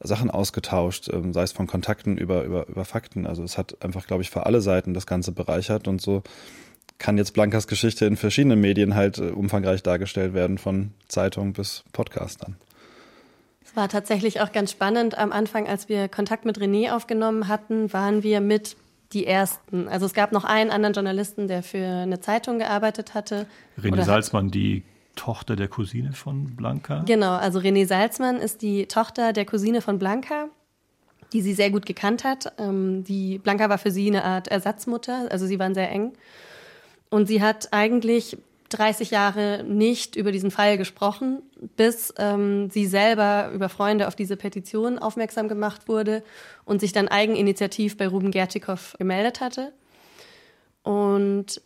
Sachen 0.00 0.30
ausgetauscht, 0.30 1.08
äh, 1.08 1.20
sei 1.32 1.42
es 1.42 1.52
von 1.52 1.66
Kontakten 1.66 2.18
über, 2.18 2.44
über, 2.44 2.68
über 2.68 2.84
Fakten. 2.84 3.26
Also 3.26 3.42
es 3.42 3.58
hat 3.58 3.82
einfach, 3.84 4.06
glaube 4.06 4.22
ich, 4.22 4.30
für 4.30 4.46
alle 4.46 4.60
Seiten 4.60 4.94
das 4.94 5.06
Ganze 5.06 5.32
bereichert 5.32 5.88
und 5.88 6.00
so 6.00 6.22
kann 6.98 7.18
jetzt 7.18 7.32
Blankas 7.34 7.66
Geschichte 7.66 8.06
in 8.06 8.16
verschiedenen 8.16 8.60
Medien 8.60 8.94
halt 8.94 9.18
äh, 9.18 9.30
umfangreich 9.30 9.82
dargestellt 9.82 10.32
werden, 10.34 10.58
von 10.58 10.92
Zeitung 11.08 11.52
bis 11.52 11.84
Podcast 11.92 12.42
dann 12.42 12.56
war 13.76 13.88
tatsächlich 13.88 14.40
auch 14.40 14.52
ganz 14.52 14.72
spannend. 14.72 15.16
Am 15.16 15.30
Anfang, 15.30 15.68
als 15.68 15.88
wir 15.88 16.08
Kontakt 16.08 16.44
mit 16.44 16.58
René 16.58 16.92
aufgenommen 16.92 17.46
hatten, 17.46 17.92
waren 17.92 18.22
wir 18.22 18.40
mit 18.40 18.76
die 19.12 19.26
Ersten. 19.26 19.86
Also 19.86 20.06
es 20.06 20.14
gab 20.14 20.32
noch 20.32 20.44
einen 20.44 20.70
anderen 20.70 20.94
Journalisten, 20.94 21.46
der 21.46 21.62
für 21.62 21.86
eine 21.86 22.20
Zeitung 22.20 22.58
gearbeitet 22.58 23.14
hatte. 23.14 23.46
René 23.80 24.02
Salzmann, 24.02 24.50
die 24.50 24.82
Tochter 25.16 25.56
der 25.56 25.68
Cousine 25.68 26.12
von 26.12 26.54
Blanca? 26.54 27.02
Genau, 27.06 27.32
also 27.32 27.58
René 27.58 27.86
Salzmann 27.86 28.36
ist 28.36 28.62
die 28.62 28.86
Tochter 28.86 29.32
der 29.32 29.44
Cousine 29.44 29.80
von 29.80 29.98
Blanca, 29.98 30.48
die 31.32 31.42
sie 31.42 31.54
sehr 31.54 31.70
gut 31.70 31.86
gekannt 31.86 32.22
hat. 32.22 32.52
Ähm, 32.58 33.02
die 33.02 33.38
Blanca 33.38 33.68
war 33.68 33.78
für 33.78 33.90
sie 33.90 34.06
eine 34.06 34.24
Art 34.24 34.48
Ersatzmutter, 34.48 35.26
also 35.30 35.46
sie 35.46 35.58
waren 35.58 35.74
sehr 35.74 35.90
eng. 35.90 36.12
Und 37.10 37.26
sie 37.26 37.42
hat 37.42 37.72
eigentlich 37.72 38.36
30 38.70 39.10
Jahre 39.10 39.64
nicht 39.64 40.16
über 40.16 40.32
diesen 40.32 40.50
Fall 40.50 40.76
gesprochen, 40.76 41.42
bis 41.76 42.12
ähm, 42.18 42.70
sie 42.70 42.86
selber 42.86 43.50
über 43.52 43.68
Freunde 43.68 44.08
auf 44.08 44.16
diese 44.16 44.36
Petition 44.36 44.98
aufmerksam 44.98 45.48
gemacht 45.48 45.88
wurde 45.88 46.22
und 46.64 46.80
sich 46.80 46.92
dann 46.92 47.08
eigeninitiativ 47.08 47.96
bei 47.96 48.08
Ruben 48.08 48.30
Gertikow 48.30 48.96
gemeldet 48.98 49.40
hatte. 49.40 49.72
Und 50.82 51.60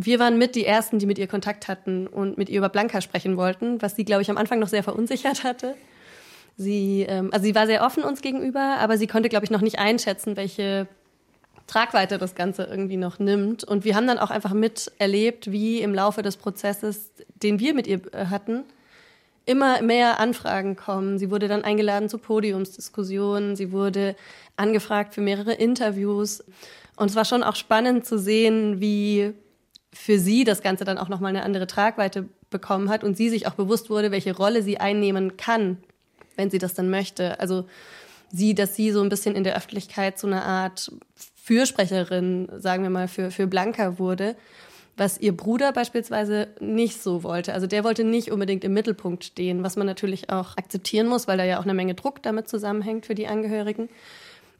wir 0.00 0.20
waren 0.20 0.38
mit 0.38 0.54
die 0.54 0.64
Ersten, 0.64 1.00
die 1.00 1.06
mit 1.06 1.18
ihr 1.18 1.26
Kontakt 1.26 1.66
hatten 1.66 2.06
und 2.06 2.38
mit 2.38 2.48
ihr 2.48 2.58
über 2.58 2.68
Blanca 2.68 3.00
sprechen 3.00 3.36
wollten, 3.36 3.82
was 3.82 3.96
sie, 3.96 4.04
glaube 4.04 4.22
ich, 4.22 4.30
am 4.30 4.36
Anfang 4.36 4.60
noch 4.60 4.68
sehr 4.68 4.84
verunsichert 4.84 5.42
hatte. 5.42 5.74
Sie, 6.56 7.04
ähm, 7.08 7.30
also 7.32 7.44
sie 7.44 7.54
war 7.54 7.66
sehr 7.66 7.84
offen 7.84 8.04
uns 8.04 8.22
gegenüber, 8.22 8.76
aber 8.78 8.96
sie 8.96 9.08
konnte, 9.08 9.28
glaube 9.28 9.44
ich, 9.44 9.50
noch 9.50 9.60
nicht 9.60 9.78
einschätzen, 9.78 10.36
welche 10.36 10.86
Tragweite 11.66 12.18
das 12.18 12.36
Ganze 12.36 12.64
irgendwie 12.64 12.96
noch 12.96 13.18
nimmt. 13.18 13.64
Und 13.64 13.84
wir 13.84 13.96
haben 13.96 14.06
dann 14.06 14.18
auch 14.18 14.30
einfach 14.30 14.52
miterlebt, 14.52 15.50
wie 15.50 15.80
im 15.80 15.94
Laufe 15.94 16.22
des 16.22 16.36
Prozesses, 16.36 17.10
den 17.42 17.58
wir 17.58 17.74
mit 17.74 17.88
ihr 17.88 18.00
äh, 18.14 18.26
hatten, 18.26 18.62
immer 19.46 19.82
mehr 19.82 20.20
Anfragen 20.20 20.76
kommen. 20.76 21.18
Sie 21.18 21.30
wurde 21.30 21.48
dann 21.48 21.64
eingeladen 21.64 22.08
zu 22.08 22.18
Podiumsdiskussionen, 22.18 23.56
sie 23.56 23.72
wurde 23.72 24.14
angefragt 24.56 25.14
für 25.14 25.22
mehrere 25.22 25.54
Interviews. 25.54 26.44
Und 26.96 27.10
es 27.10 27.16
war 27.16 27.24
schon 27.24 27.42
auch 27.42 27.56
spannend 27.56 28.04
zu 28.04 28.18
sehen, 28.18 28.80
wie 28.80 29.34
für 29.98 30.20
sie 30.20 30.44
das 30.44 30.62
Ganze 30.62 30.84
dann 30.84 30.96
auch 30.96 31.08
nochmal 31.08 31.30
eine 31.30 31.42
andere 31.42 31.66
Tragweite 31.66 32.28
bekommen 32.50 32.88
hat 32.88 33.02
und 33.02 33.16
sie 33.16 33.28
sich 33.28 33.48
auch 33.48 33.54
bewusst 33.54 33.90
wurde, 33.90 34.12
welche 34.12 34.34
Rolle 34.34 34.62
sie 34.62 34.78
einnehmen 34.78 35.36
kann, 35.36 35.78
wenn 36.36 36.50
sie 36.50 36.58
das 36.58 36.72
dann 36.72 36.88
möchte. 36.88 37.40
Also 37.40 37.66
sie, 38.30 38.54
dass 38.54 38.76
sie 38.76 38.92
so 38.92 39.02
ein 39.02 39.08
bisschen 39.08 39.34
in 39.34 39.42
der 39.42 39.56
Öffentlichkeit 39.56 40.16
so 40.16 40.28
eine 40.28 40.44
Art 40.44 40.92
Fürsprecherin, 41.34 42.48
sagen 42.58 42.84
wir 42.84 42.90
mal, 42.90 43.08
für, 43.08 43.32
für 43.32 43.48
Blanca 43.48 43.98
wurde, 43.98 44.36
was 44.96 45.18
ihr 45.18 45.36
Bruder 45.36 45.72
beispielsweise 45.72 46.46
nicht 46.60 47.02
so 47.02 47.24
wollte. 47.24 47.52
Also 47.52 47.66
der 47.66 47.82
wollte 47.82 48.04
nicht 48.04 48.30
unbedingt 48.30 48.62
im 48.62 48.74
Mittelpunkt 48.74 49.24
stehen, 49.24 49.64
was 49.64 49.74
man 49.74 49.86
natürlich 49.86 50.30
auch 50.30 50.56
akzeptieren 50.56 51.08
muss, 51.08 51.26
weil 51.26 51.38
da 51.38 51.44
ja 51.44 51.58
auch 51.58 51.64
eine 51.64 51.74
Menge 51.74 51.94
Druck 51.94 52.22
damit 52.22 52.48
zusammenhängt 52.48 53.04
für 53.04 53.16
die 53.16 53.26
Angehörigen. 53.26 53.88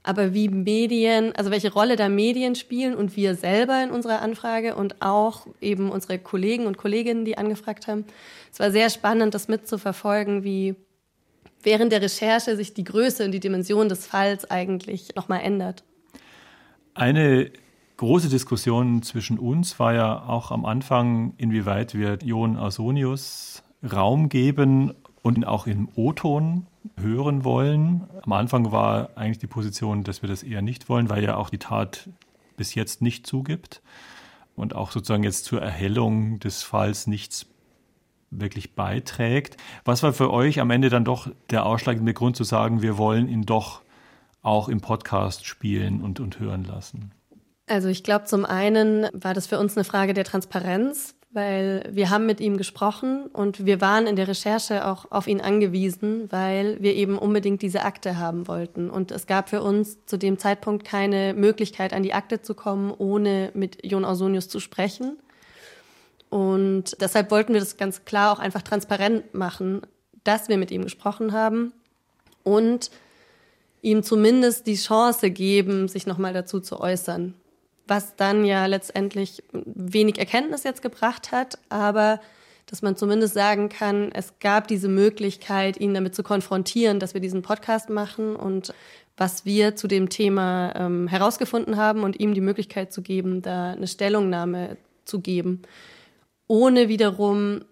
Aber 0.09 0.33
wie 0.33 0.49
Medien, 0.49 1.37
also 1.37 1.51
welche 1.51 1.71
Rolle 1.71 1.97
da 1.97 2.09
Medien 2.09 2.55
spielen 2.55 2.95
und 2.95 3.15
wir 3.15 3.35
selber 3.35 3.85
in 3.85 3.91
unserer 3.91 4.23
Anfrage 4.23 4.75
und 4.75 5.03
auch 5.03 5.47
eben 5.61 5.91
unsere 5.91 6.19
Kollegen 6.19 6.65
und 6.65 6.79
Kolleginnen, 6.79 7.27
die 7.27 7.37
angefragt 7.37 7.87
haben. 7.89 8.07
Es 8.51 8.59
war 8.59 8.71
sehr 8.71 8.89
spannend, 8.89 9.35
das 9.35 9.49
mitzuverfolgen, 9.49 10.45
wie 10.45 10.77
während 11.63 11.93
der 11.93 12.01
Recherche 12.01 12.57
sich 12.57 12.73
die 12.73 12.85
Größe 12.85 13.23
und 13.23 13.33
die 13.33 13.39
Dimension 13.39 13.91
des 13.91 14.07
Falls 14.07 14.51
eigentlich 14.51 15.15
nochmal 15.15 15.43
ändert. 15.43 15.85
Eine 16.95 17.51
große 17.99 18.31
Diskussion 18.31 19.03
zwischen 19.03 19.39
uns 19.39 19.79
war 19.79 19.93
ja 19.93 20.25
auch 20.27 20.51
am 20.51 20.65
Anfang, 20.65 21.35
inwieweit 21.37 21.95
wir 21.95 22.17
Jon 22.25 22.57
Ausonius 22.57 23.63
Raum 23.83 24.31
geben 24.31 24.95
und 25.23 25.37
ihn 25.39 25.45
auch 25.45 25.67
im 25.67 25.89
O-Ton 25.95 26.67
hören 27.01 27.45
wollen. 27.45 28.09
Am 28.23 28.33
Anfang 28.33 28.73
war 28.73 29.11
eigentlich 29.17 29.39
die 29.39 29.47
Position, 29.47 30.05
dass 30.05 30.23
wir 30.23 30.29
das 30.29 30.43
eher 30.43 30.63
nicht 30.63 30.89
wollen, 30.89 31.09
weil 31.11 31.25
ja 31.25 31.37
auch 31.37 31.51
die 31.51 31.59
Tat 31.59 32.09
bis 32.57 32.75
jetzt 32.75 33.03
nicht 33.03 33.27
zugibt 33.27 33.83
und 34.57 34.75
auch 34.75 34.91
sozusagen 34.91 35.23
jetzt 35.23 35.45
zur 35.45 35.63
Erhellung 35.63 36.41
des 36.41 36.63
Falls 36.63 37.07
nichts 37.07 37.47
wirklich 38.31 38.75
beiträgt. 38.75 39.57
Was 39.85 40.03
war 40.03 40.13
für 40.13 40.31
euch 40.31 40.61
am 40.61 40.71
Ende 40.71 40.91
dann 40.91 41.05
doch 41.05 41.31
der 41.51 41.65
ausschlaggebende 41.65 42.15
Grund 42.15 42.37
zu 42.37 42.45
sagen, 42.45 42.83
wir 42.83 42.99
wollen 42.99 43.29
ihn 43.29 43.43
doch 43.43 43.83
auch 44.43 44.69
im 44.69 44.81
Podcast 44.81 45.47
spielen 45.47 46.03
und, 46.03 46.21
und 46.21 46.39
hören 46.39 46.65
lassen? 46.65 47.13
Also 47.67 47.89
ich 47.89 48.03
glaube, 48.03 48.25
zum 48.25 48.45
einen 48.45 49.09
war 49.13 49.35
das 49.35 49.47
für 49.47 49.59
uns 49.59 49.77
eine 49.77 49.85
Frage 49.85 50.15
der 50.15 50.25
Transparenz, 50.25 51.15
weil 51.39 51.85
wir 51.93 52.11
haben 52.11 52.27
mit 52.27 52.41
ihm 52.41 52.57
gesprochen 52.57 53.27
und 53.33 53.65
wir 53.65 53.81
waren 53.81 54.09
in 54.09 54.17
der 54.17 54.27
Recherche 54.27 54.85
auch 54.85 55.07
auf 55.13 55.29
ihn 55.29 55.41
angewiesen, 55.41 56.27
weil 56.33 56.83
wir 56.83 56.97
eben 56.97 57.17
unbedingt 57.17 57.63
diese 57.63 57.85
Akte 57.85 58.19
haben 58.19 58.49
wollten. 58.49 58.91
Und 58.91 59.13
es 59.13 59.29
gab 59.29 59.49
für 59.49 59.63
uns 59.63 60.05
zu 60.05 60.17
dem 60.17 60.37
Zeitpunkt 60.37 60.85
keine 60.85 61.35
Möglichkeit, 61.35 61.93
an 61.93 62.03
die 62.03 62.13
Akte 62.13 62.43
zu 62.43 62.55
kommen, 62.55 62.93
ohne 62.99 63.53
mit 63.55 63.87
Jon 63.87 64.05
Ausonius 64.05 64.49
zu 64.49 64.59
sprechen. 64.59 65.17
Und 66.29 67.01
deshalb 67.01 67.31
wollten 67.31 67.53
wir 67.53 67.61
das 67.61 67.77
ganz 67.77 68.05
klar 68.05 68.33
auch 68.33 68.41
einfach 68.41 68.63
transparent 68.63 69.33
machen, 69.33 69.83
dass 70.25 70.49
wir 70.49 70.59
mit 70.59 70.73
ihm 70.73 70.83
gesprochen 70.83 71.33
haben 71.33 71.73
und 72.43 72.91
ihm 73.81 74.03
zumindest 74.03 74.67
die 74.67 74.75
Chance 74.75 75.31
geben, 75.31 75.87
sich 75.87 76.05
nochmal 76.05 76.33
dazu 76.33 76.59
zu 76.59 76.81
äußern. 76.81 77.35
Was 77.89 78.15
dann 78.15 78.45
ja 78.45 78.67
letztendlich 78.67 79.43
wenig 79.53 80.19
Erkenntnis 80.19 80.63
jetzt 80.63 80.83
gebracht 80.83 81.33
hat, 81.33 81.59
aber 81.69 82.21
dass 82.67 82.83
man 82.83 82.97
zumindest 82.97 83.35
sagen 83.35 83.71
kann, 83.71 84.13
es 84.13 84.39
gab 84.41 84.69
diese 84.69 84.89
Möglichkeit, 84.89 85.81
ihn 85.81 85.95
damit 85.95 86.15
zu 86.15 86.23
konfrontieren, 86.23 87.01
dass 87.01 87.15
wir 87.15 87.21
diesen 87.21 87.41
Podcast 87.43 87.89
machen 87.89 88.37
und 88.37 88.75
was 89.17 89.45
wir 89.45 89.75
zu 89.75 89.89
dem 89.89 90.11
Thema 90.11 90.75
ähm, 90.77 91.09
herausgefunden 91.09 91.77
haben 91.77 92.03
und 92.03 92.21
ihm 92.21 92.35
die 92.35 92.43
Möglichkeit 92.43 92.93
zu 92.93 93.03
geben, 93.03 93.43
da 93.43 93.73
eine 93.73 93.89
Stellungnahme 93.89 94.77
zu 95.07 95.21
geben, 95.21 95.63
ohne 96.47 96.89
wiederum 96.89 97.63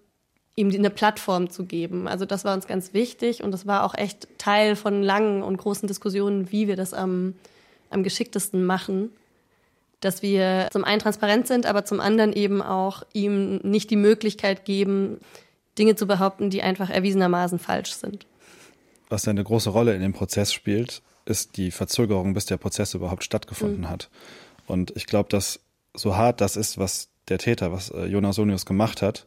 ihm 0.55 0.71
eine 0.71 0.89
Plattform 0.89 1.51
zu 1.51 1.65
geben. 1.65 2.07
Also 2.07 2.25
das 2.25 2.43
war 2.43 2.55
uns 2.55 2.65
ganz 2.65 2.93
wichtig 2.93 3.43
und 3.43 3.51
das 3.51 3.67
war 3.67 3.83
auch 3.83 3.93
echt 3.93 4.27
Teil 4.39 4.75
von 4.75 5.03
langen 5.03 5.43
und 5.43 5.57
großen 5.57 5.87
Diskussionen, 5.87 6.51
wie 6.51 6.67
wir 6.67 6.75
das 6.75 6.95
am, 6.95 7.35
am 7.91 8.01
geschicktesten 8.01 8.65
machen. 8.65 9.11
Dass 9.99 10.21
wir 10.21 10.69
zum 10.71 10.83
einen 10.83 10.99
transparent 10.99 11.47
sind, 11.47 11.65
aber 11.65 11.85
zum 11.85 11.99
anderen 11.99 12.33
eben 12.33 12.61
auch 12.61 13.03
ihm 13.13 13.57
nicht 13.57 13.89
die 13.89 13.95
Möglichkeit 13.95 14.65
geben, 14.65 15.19
Dinge 15.77 15.95
zu 15.95 16.07
behaupten, 16.07 16.49
die 16.49 16.61
einfach 16.61 16.89
erwiesenermaßen 16.89 17.59
falsch 17.59 17.93
sind. 17.93 18.25
Was 19.09 19.27
eine 19.27 19.43
große 19.43 19.69
Rolle 19.69 19.95
in 19.95 20.01
dem 20.01 20.13
Prozess 20.13 20.53
spielt, 20.53 21.01
ist 21.25 21.57
die 21.57 21.71
Verzögerung, 21.71 22.33
bis 22.33 22.45
der 22.45 22.57
Prozess 22.57 22.93
überhaupt 22.93 23.23
stattgefunden 23.23 23.81
mhm. 23.81 23.89
hat. 23.89 24.09
Und 24.65 24.95
ich 24.95 25.05
glaube, 25.05 25.29
dass 25.29 25.59
so 25.93 26.15
hart 26.15 26.41
das 26.41 26.55
ist, 26.55 26.77
was 26.77 27.09
der 27.29 27.37
Täter, 27.37 27.71
was 27.71 27.89
äh, 27.89 28.05
Jonas 28.05 28.35
Sonius 28.35 28.65
gemacht 28.65 29.01
hat, 29.01 29.25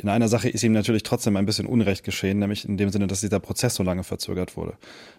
in 0.00 0.08
einer 0.08 0.28
Sache 0.28 0.48
ist 0.48 0.62
ihm 0.62 0.72
natürlich 0.72 1.02
trotzdem 1.02 1.36
ein 1.36 1.46
bisschen 1.46 1.66
Unrecht 1.66 2.04
geschehen, 2.04 2.38
nämlich 2.38 2.64
in 2.64 2.76
dem 2.76 2.90
Sinne, 2.90 3.08
dass 3.08 3.20
dieser 3.20 3.40
Prozess 3.40 3.74
so 3.74 3.82
lange 3.82 4.04
verzögert 4.04 4.56
wurde. 4.56 4.74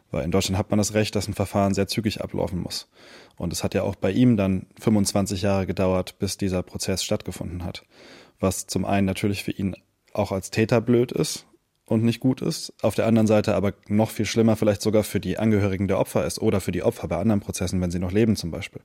Weil 0.10 0.24
in 0.24 0.32
Deutschland 0.32 0.58
hat 0.58 0.70
man 0.70 0.78
das 0.78 0.94
Recht, 0.94 1.16
dass 1.16 1.28
ein 1.28 1.34
Verfahren 1.34 1.74
sehr 1.74 1.88
zügig 1.88 2.22
ablaufen 2.22 2.62
muss. 2.62 2.90
Und 3.36 3.52
es 3.52 3.64
hat 3.64 3.74
ja 3.74 3.84
auch 3.84 3.96
bei 3.96 4.12
ihm 4.12 4.38
dann 4.38 4.68
25 4.80 5.42
Jahre 5.42 5.68
gedauert, 5.68 6.18
bis 6.20 6.38
dieser 6.38 6.64
Prozess 6.64 7.04
stattgefunden 7.04 7.66
hat. 7.66 7.84
Was 8.40 8.68
zum 8.68 8.86
einen 8.86 9.06
natürlich 9.06 9.44
für 9.44 9.52
ihn 9.52 9.76
auch 10.14 10.32
als 10.32 10.50
Täter 10.50 10.80
blöd 10.80 11.12
ist, 11.12 11.46
und 11.90 12.04
nicht 12.04 12.20
gut 12.20 12.42
ist. 12.42 12.72
Auf 12.84 12.94
der 12.94 13.08
anderen 13.08 13.26
Seite 13.26 13.56
aber 13.56 13.74
noch 13.88 14.12
viel 14.12 14.26
schlimmer 14.26 14.56
vielleicht 14.56 14.82
sogar 14.82 15.04
für 15.04 15.20
die 15.20 15.40
Angehörigen 15.40 15.88
der 15.88 16.00
Opfer 16.00 16.24
ist 16.24 16.40
oder 16.40 16.62
für 16.62 16.72
die 16.72 16.84
Opfer 16.84 17.08
bei 17.08 17.18
anderen 17.18 17.42
Prozessen, 17.42 17.82
wenn 17.82 17.90
sie 17.90 17.98
noch 17.98 18.12
leben 18.12 18.36
zum 18.36 18.52
Beispiel. 18.52 18.82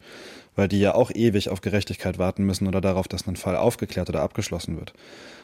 Weil 0.57 0.69
die 0.69 0.81
ja 0.81 0.95
auch 0.95 1.11
ewig 1.15 1.51
auf 1.51 1.61
Gerechtigkeit 1.61 2.19
warten 2.19 2.45
müssen 2.45 2.67
oder 2.67 2.81
darauf, 2.81 3.07
dass 3.07 3.29
ein 3.29 3.37
Fall 3.37 3.57
aufgeklärt 3.57 4.09
oder 4.09 4.23
abgeschlossen 4.23 4.79
wird. 4.79 4.95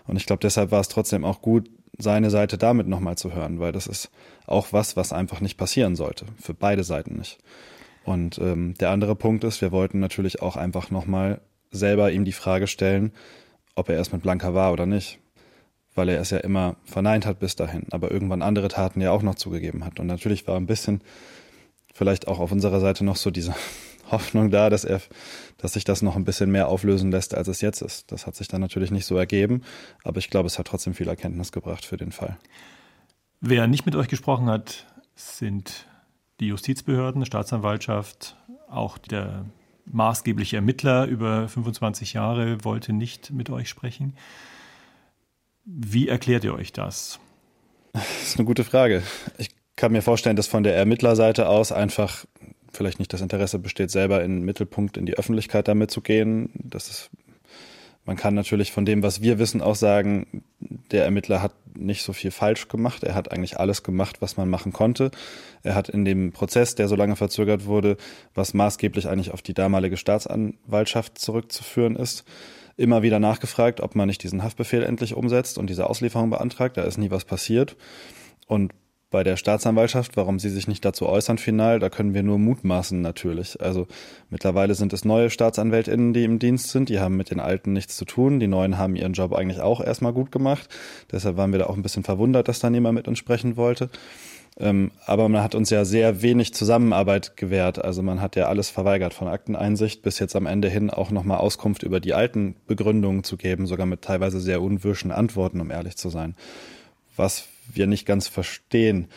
Und 0.06 0.16
ich 0.16 0.24
glaube, 0.24 0.40
deshalb 0.40 0.70
war 0.70 0.80
es 0.80 0.88
trotzdem 0.88 1.24
auch 1.24 1.42
gut, 1.42 1.68
seine 1.98 2.30
Seite 2.30 2.56
damit 2.56 2.88
nochmal 2.88 3.18
zu 3.18 3.34
hören, 3.34 3.60
weil 3.60 3.72
das 3.72 3.86
ist 3.86 4.10
auch 4.46 4.72
was, 4.72 4.96
was 4.96 5.12
einfach 5.12 5.42
nicht 5.42 5.58
passieren 5.58 5.96
sollte. 5.96 6.24
Für 6.40 6.54
beide 6.54 6.82
Seiten 6.82 7.16
nicht. 7.16 7.38
Und 8.04 8.38
ähm, 8.38 8.72
der 8.80 8.88
andere 8.88 9.16
Punkt 9.16 9.44
ist, 9.44 9.60
wir 9.60 9.70
wollten 9.70 10.00
natürlich 10.00 10.40
auch 10.40 10.56
einfach 10.56 10.90
nochmal 10.90 11.42
selber 11.70 12.10
ihm 12.10 12.24
die 12.24 12.32
Frage 12.32 12.66
stellen, 12.66 13.12
ob 13.74 13.90
er 13.90 13.96
erst 13.96 14.14
mit 14.14 14.22
Blanca 14.22 14.54
war 14.54 14.72
oder 14.72 14.86
nicht 14.86 15.18
weil 15.94 16.08
er 16.08 16.20
es 16.20 16.30
ja 16.30 16.38
immer 16.38 16.76
verneint 16.84 17.26
hat 17.26 17.38
bis 17.38 17.56
dahin, 17.56 17.86
aber 17.90 18.10
irgendwann 18.10 18.42
andere 18.42 18.68
Taten 18.68 19.00
ja 19.00 19.10
auch 19.10 19.22
noch 19.22 19.34
zugegeben 19.34 19.84
hat. 19.84 20.00
Und 20.00 20.06
natürlich 20.06 20.46
war 20.46 20.56
ein 20.56 20.66
bisschen 20.66 21.02
vielleicht 21.92 22.28
auch 22.28 22.38
auf 22.38 22.52
unserer 22.52 22.80
Seite 22.80 23.04
noch 23.04 23.16
so 23.16 23.30
diese 23.30 23.54
Hoffnung 24.10 24.50
da, 24.50 24.70
dass 24.70 24.84
er, 24.84 25.00
dass 25.58 25.74
sich 25.74 25.84
das 25.84 26.02
noch 26.02 26.16
ein 26.16 26.24
bisschen 26.24 26.50
mehr 26.50 26.68
auflösen 26.68 27.10
lässt, 27.10 27.34
als 27.34 27.48
es 27.48 27.60
jetzt 27.60 27.80
ist. 27.80 28.10
Das 28.10 28.26
hat 28.26 28.34
sich 28.34 28.48
dann 28.48 28.60
natürlich 28.60 28.90
nicht 28.90 29.06
so 29.06 29.16
ergeben, 29.16 29.62
aber 30.02 30.18
ich 30.18 30.30
glaube, 30.30 30.46
es 30.46 30.58
hat 30.58 30.66
trotzdem 30.66 30.94
viel 30.94 31.08
Erkenntnis 31.08 31.52
gebracht 31.52 31.84
für 31.84 31.96
den 31.96 32.10
Fall. 32.10 32.36
Wer 33.40 33.66
nicht 33.66 33.86
mit 33.86 33.96
euch 33.96 34.08
gesprochen 34.08 34.46
hat, 34.46 34.86
sind 35.14 35.86
die 36.40 36.48
Justizbehörden, 36.48 37.24
Staatsanwaltschaft, 37.24 38.36
auch 38.68 38.98
der 38.98 39.44
maßgebliche 39.86 40.56
Ermittler 40.56 41.06
über 41.06 41.48
25 41.48 42.12
Jahre 42.14 42.64
wollte 42.64 42.92
nicht 42.92 43.30
mit 43.30 43.50
euch 43.50 43.68
sprechen. 43.68 44.14
Wie 45.64 46.08
erklärt 46.08 46.44
ihr 46.44 46.54
euch 46.54 46.72
das? 46.72 47.18
Das 47.92 48.22
ist 48.22 48.38
eine 48.38 48.46
gute 48.46 48.64
Frage. 48.64 49.02
Ich 49.38 49.50
kann 49.76 49.92
mir 49.92 50.02
vorstellen, 50.02 50.36
dass 50.36 50.46
von 50.46 50.62
der 50.62 50.76
Ermittlerseite 50.76 51.48
aus 51.48 51.72
einfach 51.72 52.24
vielleicht 52.72 52.98
nicht 52.98 53.12
das 53.12 53.20
Interesse 53.20 53.58
besteht, 53.58 53.90
selber 53.90 54.22
in 54.22 54.36
den 54.36 54.44
Mittelpunkt 54.44 54.96
in 54.96 55.06
die 55.06 55.14
Öffentlichkeit 55.14 55.68
damit 55.68 55.90
zu 55.90 56.00
gehen. 56.00 56.50
Das 56.54 56.88
ist, 56.88 57.10
man 58.04 58.16
kann 58.16 58.34
natürlich 58.34 58.72
von 58.72 58.84
dem, 58.84 59.02
was 59.02 59.22
wir 59.22 59.38
wissen, 59.38 59.60
auch 59.60 59.74
sagen, 59.74 60.44
der 60.60 61.04
Ermittler 61.04 61.42
hat 61.42 61.54
nicht 61.76 62.02
so 62.02 62.12
viel 62.12 62.30
falsch 62.30 62.68
gemacht. 62.68 63.04
Er 63.04 63.14
hat 63.14 63.32
eigentlich 63.32 63.58
alles 63.58 63.82
gemacht, 63.82 64.20
was 64.20 64.36
man 64.36 64.48
machen 64.48 64.72
konnte. 64.72 65.10
Er 65.62 65.74
hat 65.74 65.88
in 65.88 66.04
dem 66.04 66.32
Prozess, 66.32 66.74
der 66.74 66.88
so 66.88 66.96
lange 66.96 67.16
verzögert 67.16 67.66
wurde, 67.66 67.96
was 68.34 68.54
maßgeblich 68.54 69.08
eigentlich 69.08 69.32
auf 69.32 69.42
die 69.42 69.54
damalige 69.54 69.96
Staatsanwaltschaft 69.96 71.18
zurückzuführen 71.18 71.96
ist, 71.96 72.24
immer 72.80 73.02
wieder 73.02 73.18
nachgefragt, 73.18 73.80
ob 73.80 73.94
man 73.94 74.08
nicht 74.08 74.22
diesen 74.22 74.42
Haftbefehl 74.42 74.82
endlich 74.82 75.14
umsetzt 75.14 75.58
und 75.58 75.68
diese 75.68 75.88
Auslieferung 75.88 76.30
beantragt. 76.30 76.76
Da 76.76 76.82
ist 76.82 76.98
nie 76.98 77.10
was 77.10 77.24
passiert. 77.24 77.76
Und 78.46 78.72
bei 79.10 79.24
der 79.24 79.36
Staatsanwaltschaft, 79.36 80.16
warum 80.16 80.38
sie 80.38 80.50
sich 80.50 80.68
nicht 80.68 80.84
dazu 80.84 81.06
äußern 81.06 81.38
final, 81.38 81.80
da 81.80 81.90
können 81.90 82.14
wir 82.14 82.22
nur 82.22 82.38
mutmaßen 82.38 83.00
natürlich. 83.00 83.60
Also 83.60 83.88
mittlerweile 84.30 84.74
sind 84.74 84.92
es 84.92 85.04
neue 85.04 85.30
Staatsanwältinnen, 85.30 86.12
die 86.12 86.24
im 86.24 86.38
Dienst 86.38 86.70
sind, 86.70 86.88
die 86.88 87.00
haben 87.00 87.16
mit 87.16 87.30
den 87.30 87.40
alten 87.40 87.72
nichts 87.72 87.96
zu 87.96 88.04
tun. 88.04 88.38
Die 88.38 88.46
neuen 88.46 88.78
haben 88.78 88.94
ihren 88.94 89.12
Job 89.12 89.32
eigentlich 89.32 89.60
auch 89.60 89.80
erstmal 89.80 90.12
gut 90.12 90.30
gemacht. 90.30 90.68
Deshalb 91.10 91.36
waren 91.36 91.50
wir 91.50 91.58
da 91.58 91.66
auch 91.66 91.76
ein 91.76 91.82
bisschen 91.82 92.04
verwundert, 92.04 92.46
dass 92.46 92.60
da 92.60 92.70
niemand 92.70 92.94
mit 92.94 93.08
uns 93.08 93.18
sprechen 93.18 93.56
wollte. 93.56 93.90
Ähm, 94.58 94.90
aber 95.06 95.28
man 95.28 95.42
hat 95.42 95.54
uns 95.54 95.70
ja 95.70 95.84
sehr 95.84 96.22
wenig 96.22 96.54
Zusammenarbeit 96.54 97.36
gewährt. 97.36 97.84
Also 97.84 98.02
man 98.02 98.20
hat 98.20 98.36
ja 98.36 98.46
alles 98.46 98.70
verweigert, 98.70 99.14
von 99.14 99.26
Akteneinsicht 99.26 100.02
bis 100.02 100.18
jetzt 100.18 100.36
am 100.36 100.46
Ende 100.46 100.68
hin 100.68 100.90
auch 100.90 101.10
nochmal 101.10 101.38
Auskunft 101.38 101.82
über 101.82 101.98
die 101.98 102.14
alten 102.14 102.54
Begründungen 102.66 103.24
zu 103.24 103.36
geben, 103.36 103.66
sogar 103.66 103.86
mit 103.86 104.02
teilweise 104.02 104.38
sehr 104.38 104.62
unwirschen 104.62 105.10
Antworten, 105.10 105.60
um 105.60 105.70
ehrlich 105.70 105.96
zu 105.96 106.10
sein. 106.10 106.36
Was 107.16 107.44
wir 107.74 107.86
nicht 107.86 108.06
ganz 108.06 108.28
verstehen. 108.28 109.08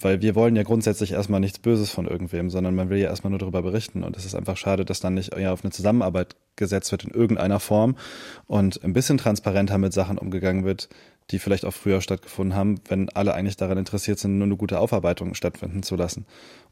Weil 0.00 0.20
wir 0.20 0.34
wollen 0.34 0.56
ja 0.56 0.64
grundsätzlich 0.64 1.12
erstmal 1.12 1.38
nichts 1.38 1.60
Böses 1.60 1.90
von 1.90 2.08
irgendwem, 2.08 2.50
sondern 2.50 2.74
man 2.74 2.90
will 2.90 2.98
ja 2.98 3.08
erstmal 3.08 3.30
nur 3.30 3.38
darüber 3.38 3.62
berichten. 3.62 4.02
Und 4.02 4.16
es 4.16 4.24
ist 4.24 4.34
einfach 4.34 4.56
schade, 4.56 4.84
dass 4.84 4.98
dann 4.98 5.14
nicht 5.14 5.36
ja, 5.38 5.52
auf 5.52 5.62
eine 5.62 5.70
Zusammenarbeit 5.70 6.34
gesetzt 6.56 6.90
wird 6.90 7.04
in 7.04 7.10
irgendeiner 7.10 7.60
Form 7.60 7.96
und 8.46 8.82
ein 8.82 8.94
bisschen 8.94 9.18
transparenter 9.18 9.78
mit 9.78 9.92
Sachen 9.92 10.18
umgegangen 10.18 10.64
wird, 10.64 10.88
die 11.30 11.38
vielleicht 11.38 11.64
auch 11.64 11.72
früher 11.72 12.00
stattgefunden 12.00 12.56
haben, 12.56 12.80
wenn 12.88 13.10
alle 13.10 13.34
eigentlich 13.34 13.56
daran 13.56 13.78
interessiert 13.78 14.18
sind, 14.18 14.38
nur 14.38 14.46
eine 14.46 14.56
gute 14.56 14.80
Aufarbeitung 14.80 15.34
stattfinden 15.34 15.82
zu 15.82 15.94
lassen. 15.94 16.26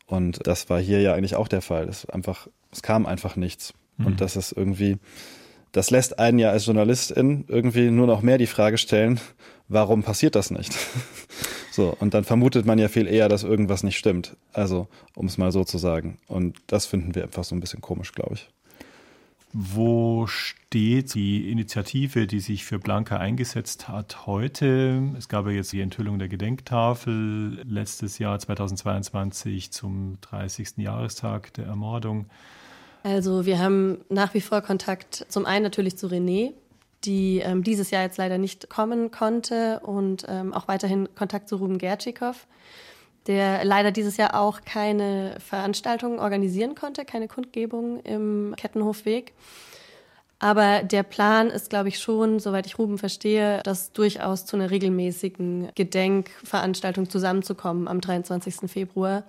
Und 0.06 0.46
das 0.46 0.68
war 0.68 0.80
hier 0.80 1.00
ja 1.00 1.14
eigentlich 1.14 1.36
auch 1.36 1.48
der 1.48 1.62
Fall. 1.62 1.88
Es 1.88 2.06
einfach, 2.06 2.48
es 2.72 2.82
kam 2.82 3.06
einfach 3.06 3.36
nichts. 3.36 3.74
Mhm. 3.96 4.06
Und 4.06 4.20
das 4.20 4.36
ist 4.36 4.52
irgendwie, 4.52 4.98
das 5.72 5.90
lässt 5.90 6.18
einen 6.18 6.38
ja 6.38 6.50
als 6.50 6.66
Journalistin 6.66 7.44
irgendwie 7.48 7.90
nur 7.90 8.06
noch 8.06 8.22
mehr 8.22 8.38
die 8.38 8.46
Frage 8.46 8.78
stellen, 8.78 9.20
warum 9.68 10.02
passiert 10.02 10.34
das 10.34 10.50
nicht? 10.50 10.76
so, 11.70 11.96
und 12.00 12.14
dann 12.14 12.24
vermutet 12.24 12.66
man 12.66 12.78
ja 12.78 12.88
viel 12.88 13.06
eher, 13.06 13.28
dass 13.28 13.44
irgendwas 13.44 13.82
nicht 13.82 13.98
stimmt. 13.98 14.36
Also, 14.52 14.88
um 15.14 15.26
es 15.26 15.38
mal 15.38 15.52
so 15.52 15.64
zu 15.64 15.78
sagen. 15.78 16.18
Und 16.26 16.58
das 16.66 16.86
finden 16.86 17.14
wir 17.14 17.24
einfach 17.24 17.44
so 17.44 17.54
ein 17.54 17.60
bisschen 17.60 17.80
komisch, 17.80 18.12
glaube 18.12 18.34
ich. 18.34 18.48
Wo 19.52 20.28
steht 20.28 21.14
die 21.14 21.50
Initiative, 21.50 22.28
die 22.28 22.38
sich 22.38 22.64
für 22.64 22.78
Blanca 22.78 23.16
eingesetzt 23.16 23.88
hat 23.88 24.26
heute? 24.26 25.02
Es 25.18 25.28
gab 25.28 25.46
ja 25.46 25.52
jetzt 25.52 25.72
die 25.72 25.80
Enthüllung 25.80 26.20
der 26.20 26.28
Gedenktafel 26.28 27.60
letztes 27.64 28.18
Jahr 28.18 28.38
2022 28.38 29.72
zum 29.72 30.18
30. 30.20 30.76
Jahrestag 30.76 31.52
der 31.54 31.66
Ermordung. 31.66 32.26
Also 33.02 33.46
wir 33.46 33.58
haben 33.58 34.04
nach 34.08 34.34
wie 34.34 34.40
vor 34.40 34.60
Kontakt 34.60 35.26
zum 35.28 35.46
einen 35.46 35.62
natürlich 35.62 35.96
zu 35.96 36.06
René, 36.06 36.52
die 37.04 37.38
ähm, 37.38 37.64
dieses 37.64 37.90
Jahr 37.90 38.02
jetzt 38.02 38.18
leider 38.18 38.36
nicht 38.36 38.68
kommen 38.68 39.10
konnte 39.10 39.80
und 39.80 40.26
ähm, 40.28 40.52
auch 40.52 40.68
weiterhin 40.68 41.08
Kontakt 41.14 41.48
zu 41.48 41.56
Ruben 41.56 41.78
Gertschikow, 41.78 42.46
der 43.26 43.64
leider 43.64 43.90
dieses 43.90 44.16
Jahr 44.18 44.38
auch 44.38 44.60
keine 44.62 45.36
Veranstaltungen 45.38 46.18
organisieren 46.18 46.74
konnte, 46.74 47.04
keine 47.04 47.28
Kundgebung 47.28 48.00
im 48.00 48.54
Kettenhofweg. 48.56 49.32
Aber 50.42 50.82
der 50.82 51.02
Plan 51.02 51.48
ist, 51.48 51.68
glaube 51.68 51.90
ich, 51.90 51.98
schon, 51.98 52.38
soweit 52.38 52.66
ich 52.66 52.78
Ruben 52.78 52.96
verstehe, 52.96 53.60
das 53.62 53.92
durchaus 53.92 54.46
zu 54.46 54.56
einer 54.56 54.70
regelmäßigen 54.70 55.68
Gedenkveranstaltung 55.74 57.10
zusammenzukommen 57.10 57.88
am 57.88 58.00
23. 58.00 58.70
Februar. 58.70 59.24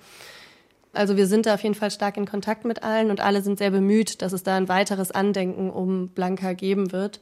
Also 0.93 1.15
wir 1.15 1.27
sind 1.27 1.45
da 1.45 1.53
auf 1.53 1.63
jeden 1.63 1.75
Fall 1.75 1.91
stark 1.91 2.17
in 2.17 2.25
Kontakt 2.25 2.65
mit 2.65 2.83
allen 2.83 3.11
und 3.11 3.21
alle 3.21 3.41
sind 3.41 3.57
sehr 3.57 3.71
bemüht, 3.71 4.21
dass 4.21 4.33
es 4.33 4.43
da 4.43 4.57
ein 4.57 4.67
weiteres 4.67 5.11
Andenken 5.11 5.69
um 5.69 6.09
Blanca 6.09 6.53
geben 6.53 6.91
wird. 6.91 7.21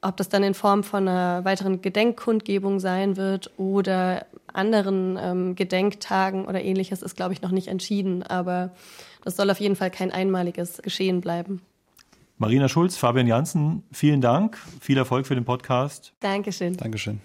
Ob 0.00 0.16
das 0.16 0.28
dann 0.28 0.44
in 0.44 0.54
Form 0.54 0.84
von 0.84 1.08
einer 1.08 1.44
weiteren 1.44 1.82
Gedenkkundgebung 1.82 2.78
sein 2.78 3.16
wird 3.16 3.50
oder 3.56 4.26
anderen 4.52 5.18
ähm, 5.20 5.54
Gedenktagen 5.56 6.44
oder 6.44 6.62
ähnliches, 6.62 7.02
ist, 7.02 7.16
glaube 7.16 7.32
ich, 7.32 7.42
noch 7.42 7.50
nicht 7.50 7.68
entschieden. 7.68 8.22
Aber 8.22 8.70
das 9.24 9.36
soll 9.36 9.50
auf 9.50 9.58
jeden 9.58 9.74
Fall 9.74 9.90
kein 9.90 10.12
einmaliges 10.12 10.80
Geschehen 10.82 11.20
bleiben. 11.20 11.62
Marina 12.36 12.68
Schulz, 12.68 12.96
Fabian 12.96 13.26
Janssen, 13.26 13.82
vielen 13.90 14.20
Dank. 14.20 14.56
Viel 14.80 14.96
Erfolg 14.96 15.26
für 15.26 15.34
den 15.34 15.44
Podcast. 15.44 16.12
Dankeschön. 16.20 16.76
Dankeschön. 16.76 17.20